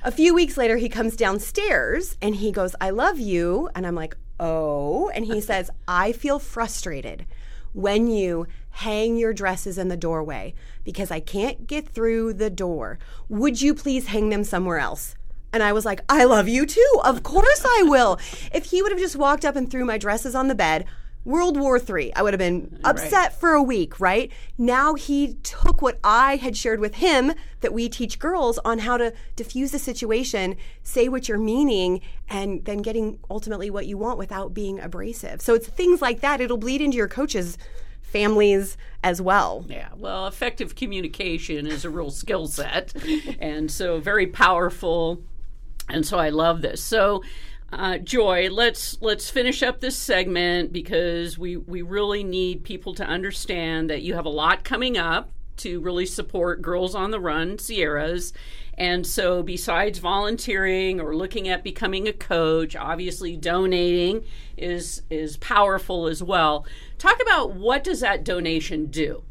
a 0.02 0.10
few 0.10 0.34
weeks 0.34 0.56
later, 0.56 0.78
he 0.78 0.88
comes 0.88 1.16
downstairs 1.16 2.16
and 2.22 2.34
he 2.34 2.50
goes, 2.50 2.74
I 2.80 2.88
love 2.88 3.18
you. 3.20 3.68
And 3.74 3.86
I'm 3.86 3.94
like, 3.94 4.16
oh. 4.40 5.10
And 5.10 5.26
he 5.26 5.38
says, 5.42 5.70
I 5.86 6.12
feel 6.12 6.38
frustrated 6.38 7.26
when 7.74 8.06
you 8.06 8.46
hang 8.70 9.18
your 9.18 9.34
dresses 9.34 9.76
in 9.76 9.88
the 9.88 9.98
doorway 9.98 10.54
because 10.82 11.10
I 11.10 11.20
can't 11.20 11.66
get 11.66 11.86
through 11.86 12.32
the 12.32 12.48
door. 12.48 12.98
Would 13.28 13.60
you 13.60 13.74
please 13.74 14.06
hang 14.06 14.30
them 14.30 14.44
somewhere 14.44 14.78
else? 14.78 15.14
And 15.52 15.62
I 15.62 15.74
was 15.74 15.84
like, 15.84 16.00
I 16.08 16.24
love 16.24 16.48
you 16.48 16.64
too. 16.64 17.00
Of 17.04 17.22
course 17.22 17.66
I 17.66 17.82
will. 17.82 18.18
If 18.50 18.64
he 18.64 18.80
would 18.80 18.92
have 18.92 19.00
just 19.00 19.16
walked 19.16 19.44
up 19.44 19.56
and 19.56 19.70
threw 19.70 19.84
my 19.84 19.98
dresses 19.98 20.34
on 20.34 20.48
the 20.48 20.54
bed, 20.54 20.86
World 21.26 21.58
War 21.58 21.76
III, 21.76 22.14
I 22.14 22.22
would 22.22 22.32
have 22.32 22.38
been 22.38 22.78
upset 22.84 23.38
for 23.38 23.50
a 23.50 23.62
week, 23.62 23.98
right? 23.98 24.30
Now 24.56 24.94
he 24.94 25.34
took 25.42 25.82
what 25.82 25.98
I 26.04 26.36
had 26.36 26.56
shared 26.56 26.78
with 26.78 26.94
him 26.94 27.32
that 27.62 27.72
we 27.72 27.88
teach 27.88 28.20
girls 28.20 28.60
on 28.64 28.78
how 28.78 28.96
to 28.96 29.12
diffuse 29.34 29.72
the 29.72 29.80
situation, 29.80 30.56
say 30.84 31.08
what 31.08 31.28
you're 31.28 31.36
meaning, 31.36 32.00
and 32.28 32.64
then 32.64 32.78
getting 32.78 33.18
ultimately 33.28 33.70
what 33.70 33.86
you 33.86 33.98
want 33.98 34.18
without 34.18 34.54
being 34.54 34.78
abrasive. 34.78 35.42
So 35.42 35.54
it's 35.54 35.66
things 35.66 36.00
like 36.00 36.20
that. 36.20 36.40
It'll 36.40 36.58
bleed 36.58 36.80
into 36.80 36.96
your 36.96 37.08
coaches' 37.08 37.58
families 38.02 38.76
as 39.02 39.20
well. 39.20 39.64
Yeah, 39.68 39.88
well, 39.96 40.28
effective 40.28 40.76
communication 40.76 41.66
is 41.66 41.84
a 41.84 41.90
real 41.90 42.10
skill 42.12 42.46
set, 42.46 42.94
and 43.40 43.68
so 43.68 43.98
very 43.98 44.28
powerful. 44.28 45.20
And 45.88 46.06
so 46.06 46.18
I 46.18 46.28
love 46.28 46.62
this. 46.62 46.80
So, 46.80 47.24
uh, 47.72 47.98
Joy, 47.98 48.48
let's 48.50 49.00
let's 49.00 49.28
finish 49.28 49.62
up 49.62 49.80
this 49.80 49.96
segment 49.96 50.72
because 50.72 51.36
we 51.36 51.56
we 51.56 51.82
really 51.82 52.22
need 52.22 52.64
people 52.64 52.94
to 52.94 53.04
understand 53.04 53.90
that 53.90 54.02
you 54.02 54.14
have 54.14 54.24
a 54.24 54.30
lot 54.30 54.64
coming 54.64 54.96
up 54.96 55.30
to 55.58 55.80
really 55.80 56.06
support 56.06 56.62
Girls 56.62 56.94
on 56.94 57.10
the 57.10 57.20
Run 57.20 57.58
Sierras. 57.58 58.32
And 58.78 59.06
so, 59.06 59.42
besides 59.42 59.98
volunteering 59.98 61.00
or 61.00 61.16
looking 61.16 61.48
at 61.48 61.64
becoming 61.64 62.06
a 62.06 62.12
coach, 62.12 62.76
obviously 62.76 63.36
donating 63.36 64.24
is 64.56 65.02
is 65.10 65.36
powerful 65.38 66.06
as 66.06 66.22
well. 66.22 66.66
Talk 66.98 67.20
about 67.20 67.54
what 67.54 67.82
does 67.82 68.00
that 68.00 68.22
donation 68.22 68.86
do? 68.86 69.24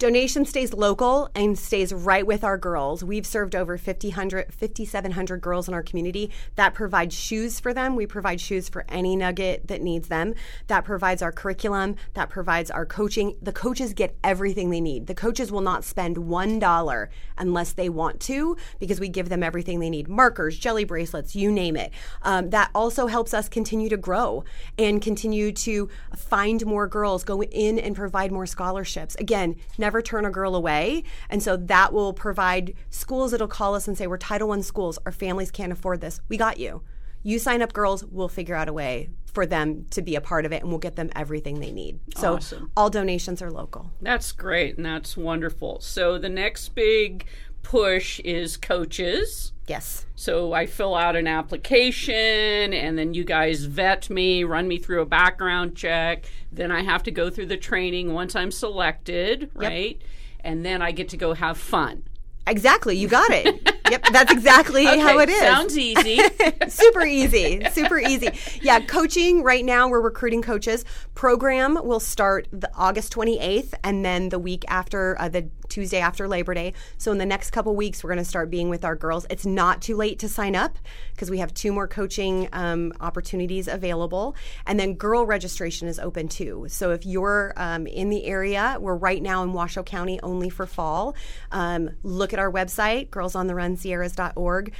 Donation 0.00 0.44
stays 0.44 0.72
local 0.72 1.30
and 1.36 1.56
stays 1.56 1.94
right 1.94 2.26
with 2.26 2.42
our 2.42 2.58
girls. 2.58 3.04
We've 3.04 3.24
served 3.24 3.54
over 3.54 3.78
5,700 3.78 4.52
5,700 4.52 5.40
girls 5.40 5.68
in 5.68 5.74
our 5.74 5.84
community. 5.84 6.32
That 6.56 6.74
provides 6.74 7.14
shoes 7.14 7.60
for 7.60 7.72
them. 7.72 7.94
We 7.94 8.04
provide 8.04 8.40
shoes 8.40 8.68
for 8.68 8.84
any 8.88 9.14
nugget 9.14 9.68
that 9.68 9.82
needs 9.82 10.08
them. 10.08 10.34
That 10.66 10.84
provides 10.84 11.22
our 11.22 11.30
curriculum. 11.30 11.94
That 12.14 12.28
provides 12.28 12.72
our 12.72 12.84
coaching. 12.84 13.36
The 13.40 13.52
coaches 13.52 13.94
get 13.94 14.16
everything 14.24 14.70
they 14.70 14.80
need. 14.80 15.06
The 15.06 15.14
coaches 15.14 15.52
will 15.52 15.60
not 15.60 15.84
spend 15.84 16.16
$1 16.16 17.08
unless 17.38 17.72
they 17.72 17.88
want 17.88 18.18
to 18.22 18.56
because 18.80 18.98
we 18.98 19.08
give 19.08 19.28
them 19.28 19.44
everything 19.44 19.78
they 19.78 19.90
need 19.90 20.08
markers, 20.08 20.58
jelly 20.58 20.84
bracelets, 20.84 21.36
you 21.36 21.52
name 21.52 21.76
it. 21.76 21.92
Um, 22.22 22.50
that 22.50 22.70
also 22.74 23.06
helps 23.06 23.32
us 23.32 23.48
continue 23.48 23.88
to 23.90 23.96
grow 23.96 24.42
and 24.76 25.00
continue 25.00 25.52
to 25.52 25.88
find 26.16 26.66
more 26.66 26.88
girls, 26.88 27.22
go 27.22 27.44
in 27.44 27.78
and 27.78 27.94
provide 27.94 28.32
more 28.32 28.46
scholarships. 28.46 29.14
Again, 29.20 29.54
never 29.84 30.00
turn 30.00 30.24
a 30.24 30.30
girl 30.30 30.54
away. 30.54 31.04
And 31.28 31.42
so 31.42 31.56
that 31.58 31.92
will 31.92 32.14
provide 32.14 32.74
schools 32.88 33.32
that'll 33.32 33.48
call 33.48 33.74
us 33.74 33.86
and 33.86 33.96
say, 33.98 34.06
We're 34.06 34.16
Title 34.16 34.50
I 34.52 34.60
schools. 34.62 34.98
Our 35.04 35.12
families 35.12 35.50
can't 35.50 35.72
afford 35.72 36.00
this. 36.00 36.20
We 36.28 36.36
got 36.38 36.58
you. 36.58 36.82
You 37.22 37.38
sign 37.38 37.60
up 37.62 37.72
girls, 37.72 38.04
we'll 38.04 38.28
figure 38.28 38.54
out 38.54 38.68
a 38.68 38.72
way 38.72 39.10
for 39.32 39.46
them 39.46 39.86
to 39.90 40.00
be 40.02 40.14
a 40.14 40.20
part 40.20 40.44
of 40.46 40.52
it 40.52 40.60
and 40.62 40.70
we'll 40.70 40.78
get 40.78 40.96
them 40.96 41.10
everything 41.16 41.58
they 41.60 41.72
need. 41.72 41.98
So 42.16 42.34
Awesome. 42.36 42.70
all 42.76 42.88
donations 42.90 43.40
are 43.42 43.50
local. 43.50 43.90
That's 44.00 44.30
great 44.32 44.76
and 44.76 44.84
that's 44.86 45.16
wonderful. 45.16 45.80
So 45.80 46.18
the 46.18 46.28
next 46.28 46.68
big 46.74 47.26
push 47.62 48.20
is 48.20 48.56
coaches. 48.58 49.52
Yes. 49.66 50.04
So 50.14 50.52
I 50.52 50.66
fill 50.66 50.94
out 50.94 51.16
an 51.16 51.26
application 51.26 52.14
and 52.14 52.98
then 52.98 53.14
you 53.14 53.24
guys 53.24 53.64
vet 53.64 54.10
me, 54.10 54.44
run 54.44 54.68
me 54.68 54.78
through 54.78 55.00
a 55.00 55.06
background 55.06 55.74
check. 55.74 56.26
Then 56.52 56.70
I 56.70 56.82
have 56.82 57.02
to 57.04 57.10
go 57.10 57.30
through 57.30 57.46
the 57.46 57.56
training 57.56 58.12
once 58.12 58.36
I'm 58.36 58.50
selected, 58.50 59.50
right? 59.54 60.00
And 60.40 60.64
then 60.64 60.82
I 60.82 60.92
get 60.92 61.08
to 61.10 61.16
go 61.16 61.32
have 61.32 61.56
fun. 61.56 62.04
Exactly. 62.46 62.96
You 62.96 63.08
got 63.08 63.30
it. 63.30 63.74
yep. 63.90 64.04
That's 64.12 64.30
exactly 64.30 64.84
how 64.84 65.18
it 65.18 65.30
is. 65.30 65.40
Sounds 65.40 65.78
easy. 65.78 66.20
super 66.68 67.04
easy 67.04 67.62
super 67.70 67.98
easy 67.98 68.28
yeah 68.62 68.80
coaching 68.80 69.42
right 69.42 69.64
now 69.64 69.88
we're 69.88 70.00
recruiting 70.00 70.42
coaches 70.42 70.84
program 71.14 71.78
will 71.82 72.00
start 72.00 72.48
the 72.52 72.70
august 72.74 73.12
28th 73.14 73.74
and 73.82 74.04
then 74.04 74.28
the 74.30 74.38
week 74.38 74.64
after 74.68 75.16
uh, 75.20 75.28
the 75.28 75.48
tuesday 75.68 75.98
after 75.98 76.28
labor 76.28 76.54
day. 76.54 76.72
So 76.98 77.12
in 77.12 77.18
the 77.18 77.26
next 77.26 77.50
couple 77.50 77.74
weeks 77.74 78.02
we're 78.02 78.10
going 78.10 78.18
to 78.18 78.24
start 78.24 78.50
being 78.50 78.68
with 78.68 78.84
our 78.84 78.96
girls. 78.96 79.26
It's 79.30 79.46
not 79.46 79.82
too 79.82 79.96
late 79.96 80.18
to 80.20 80.28
sign 80.28 80.54
up 80.56 80.78
because 81.12 81.30
we 81.30 81.38
have 81.38 81.52
two 81.54 81.72
more 81.72 81.88
coaching 81.88 82.48
um, 82.52 82.92
opportunities 83.00 83.68
available. 83.68 84.36
And 84.66 84.78
then 84.78 84.94
girl 84.94 85.26
registration 85.26 85.88
is 85.88 85.98
open 85.98 86.28
too. 86.28 86.66
So 86.68 86.90
if 86.90 87.04
you're 87.06 87.52
um, 87.56 87.86
in 87.86 88.10
the 88.10 88.24
area 88.24 88.76
we're 88.80 88.96
right 88.96 89.22
now 89.22 89.42
in 89.42 89.52
washoe 89.52 89.82
county 89.82 90.20
only 90.22 90.50
for 90.50 90.66
fall. 90.66 91.14
Um, 91.52 91.90
look 92.02 92.32
at 92.32 92.38
our 92.38 92.50
website 92.50 93.10
girlsontherun.sierras.org 93.10 94.72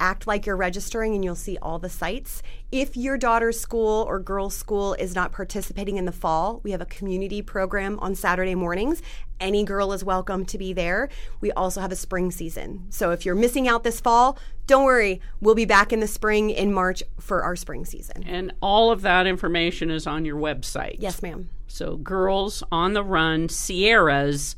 act 0.00 0.26
like 0.26 0.46
you're 0.46 0.56
registering 0.56 1.14
and 1.14 1.24
you'll 1.24 1.34
see 1.34 1.58
all 1.60 1.78
the 1.78 1.88
sites. 1.88 2.42
If 2.70 2.96
your 2.96 3.18
daughter's 3.18 3.58
school 3.58 4.04
or 4.08 4.18
girl's 4.18 4.54
school 4.54 4.94
is 4.94 5.14
not 5.14 5.32
participating 5.32 5.96
in 5.96 6.04
the 6.04 6.12
fall, 6.12 6.60
we 6.62 6.70
have 6.70 6.80
a 6.80 6.86
community 6.86 7.42
program 7.42 7.98
on 8.00 8.14
Saturday 8.14 8.54
mornings. 8.54 9.02
Any 9.40 9.64
girl 9.64 9.92
is 9.92 10.02
welcome 10.04 10.44
to 10.46 10.58
be 10.58 10.72
there. 10.72 11.08
We 11.40 11.52
also 11.52 11.80
have 11.80 11.92
a 11.92 11.96
spring 11.96 12.30
season. 12.30 12.86
So 12.90 13.10
if 13.10 13.24
you're 13.24 13.34
missing 13.34 13.68
out 13.68 13.84
this 13.84 14.00
fall, 14.00 14.38
don't 14.66 14.84
worry. 14.84 15.20
We'll 15.40 15.54
be 15.54 15.64
back 15.64 15.92
in 15.92 16.00
the 16.00 16.08
spring 16.08 16.50
in 16.50 16.72
March 16.72 17.02
for 17.18 17.42
our 17.42 17.56
spring 17.56 17.84
season. 17.84 18.24
and 18.26 18.52
all 18.60 18.90
of 18.90 19.02
that 19.02 19.26
information 19.26 19.90
is 19.90 20.06
on 20.06 20.24
your 20.24 20.36
website. 20.36 20.96
Yes, 20.98 21.22
ma'am. 21.22 21.50
So 21.66 21.96
girls 21.96 22.62
on 22.70 22.92
the 22.94 23.02
run 23.02 23.48
sierras.org. 23.48 24.52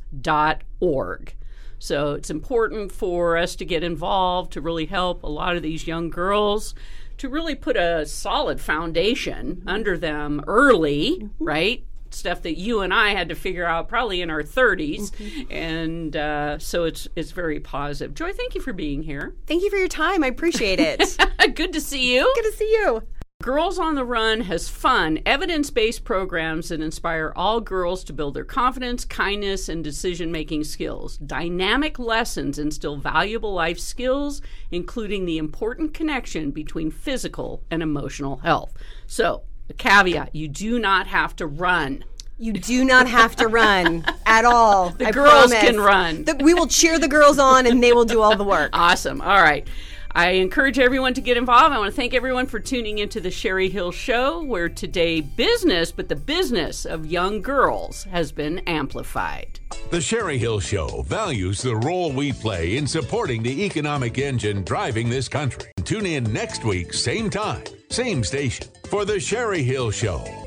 So 1.79 2.13
it's 2.13 2.29
important 2.29 2.91
for 2.91 3.37
us 3.37 3.55
to 3.55 3.65
get 3.65 3.83
involved 3.83 4.53
to 4.53 4.61
really 4.61 4.85
help 4.85 5.23
a 5.23 5.27
lot 5.27 5.55
of 5.55 5.63
these 5.63 5.87
young 5.87 6.09
girls 6.09 6.75
to 7.17 7.29
really 7.29 7.55
put 7.55 7.75
a 7.75 8.05
solid 8.05 8.59
foundation 8.59 9.63
under 9.67 9.97
them 9.97 10.43
early, 10.47 11.17
mm-hmm. 11.19 11.43
right? 11.43 11.83
Stuff 12.11 12.41
that 12.43 12.57
you 12.57 12.81
and 12.81 12.93
I 12.93 13.09
had 13.09 13.29
to 13.29 13.35
figure 13.35 13.65
out 13.65 13.87
probably 13.87 14.21
in 14.21 14.29
our 14.29 14.43
30s, 14.43 15.11
and 15.49 16.15
uh, 16.15 16.59
so 16.59 16.83
it's 16.83 17.07
it's 17.15 17.31
very 17.31 17.59
positive. 17.59 18.13
Joy, 18.13 18.33
thank 18.33 18.55
you 18.55 18.61
for 18.61 18.73
being 18.73 19.03
here. 19.03 19.35
Thank 19.47 19.63
you 19.63 19.69
for 19.69 19.77
your 19.77 19.87
time. 19.87 20.23
I 20.23 20.27
appreciate 20.27 20.79
it. 20.79 21.17
Good 21.55 21.73
to 21.73 21.81
see 21.81 22.15
you. 22.15 22.31
Good 22.35 22.51
to 22.51 22.57
see 22.57 22.71
you. 22.71 23.03
Girls 23.41 23.79
on 23.79 23.95
the 23.95 24.05
Run 24.05 24.41
has 24.41 24.69
fun, 24.69 25.17
evidence 25.25 25.71
based 25.71 26.03
programs 26.03 26.69
that 26.69 26.79
inspire 26.79 27.33
all 27.35 27.59
girls 27.59 28.03
to 28.03 28.13
build 28.13 28.35
their 28.35 28.43
confidence, 28.43 29.03
kindness, 29.03 29.67
and 29.67 29.83
decision 29.83 30.31
making 30.31 30.63
skills. 30.63 31.17
Dynamic 31.17 31.97
lessons 31.97 32.59
instill 32.59 32.97
valuable 32.97 33.51
life 33.51 33.79
skills, 33.79 34.43
including 34.69 35.25
the 35.25 35.39
important 35.39 35.91
connection 35.91 36.51
between 36.51 36.91
physical 36.91 37.63
and 37.71 37.81
emotional 37.81 38.37
health. 38.37 38.77
So, 39.07 39.41
caveat 39.73 40.35
you 40.35 40.47
do 40.47 40.79
not 40.79 41.07
have 41.07 41.35
to 41.37 41.47
run. 41.47 42.03
You 42.37 42.53
do 42.53 42.83
not 42.83 43.07
have 43.07 43.35
to 43.37 43.47
run 43.47 44.03
at 44.25 44.45
all. 44.45 44.89
The 44.89 45.07
I 45.07 45.11
girls 45.11 45.51
promise. 45.51 45.59
can 45.59 45.79
run. 45.79 46.23
The- 46.23 46.37
we 46.43 46.53
will 46.55 46.67
cheer 46.67 46.97
the 46.97 47.07
girls 47.07 47.37
on 47.37 47.65
and 47.67 47.83
they 47.83 47.93
will 47.93 48.05
do 48.05 48.21
all 48.21 48.35
the 48.35 48.43
work. 48.43 48.71
Awesome. 48.73 49.21
All 49.21 49.41
right. 49.41 49.67
I 50.13 50.31
encourage 50.31 50.77
everyone 50.77 51.13
to 51.13 51.21
get 51.21 51.37
involved. 51.37 51.73
I 51.73 51.77
want 51.77 51.89
to 51.89 51.95
thank 51.95 52.13
everyone 52.13 52.45
for 52.45 52.59
tuning 52.59 52.97
into 52.97 53.21
the 53.21 53.29
Cheri 53.29 53.69
Hill 53.69 53.91
Show, 53.91 54.43
where 54.43 54.67
today 54.67 55.21
business, 55.21 55.91
but 55.91 56.09
the 56.09 56.15
business 56.15 56.85
of 56.85 57.05
young 57.05 57.41
girls, 57.41 58.03
has 58.05 58.31
been 58.31 58.59
amplified. 58.59 59.59
The 59.89 60.01
Cheri 60.01 60.37
Hill 60.37 60.59
Show 60.59 61.03
values 61.03 61.61
the 61.61 61.75
role 61.77 62.11
we 62.11 62.33
play 62.33 62.75
in 62.75 62.87
supporting 62.87 63.41
the 63.41 63.63
economic 63.63 64.17
engine 64.17 64.63
driving 64.63 65.09
this 65.09 65.29
country. 65.29 65.71
Tune 65.85 66.05
in 66.05 66.31
next 66.33 66.65
week, 66.65 66.93
same 66.93 67.29
time, 67.29 67.63
same 67.89 68.23
station, 68.23 68.67
for 68.87 69.05
The 69.05 69.19
Cheri 69.19 69.63
Hill 69.63 69.91
Show. 69.91 70.40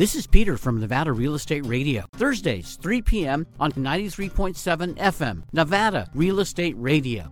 This 0.00 0.14
is 0.14 0.26
Peter 0.26 0.56
from 0.56 0.80
Nevada 0.80 1.12
Real 1.12 1.34
Estate 1.34 1.66
Radio. 1.66 2.06
Thursdays, 2.14 2.78
3 2.80 3.02
p.m. 3.02 3.46
on 3.60 3.70
93.7 3.72 4.96
FM, 4.96 5.42
Nevada 5.52 6.08
Real 6.14 6.40
Estate 6.40 6.74
Radio. 6.78 7.30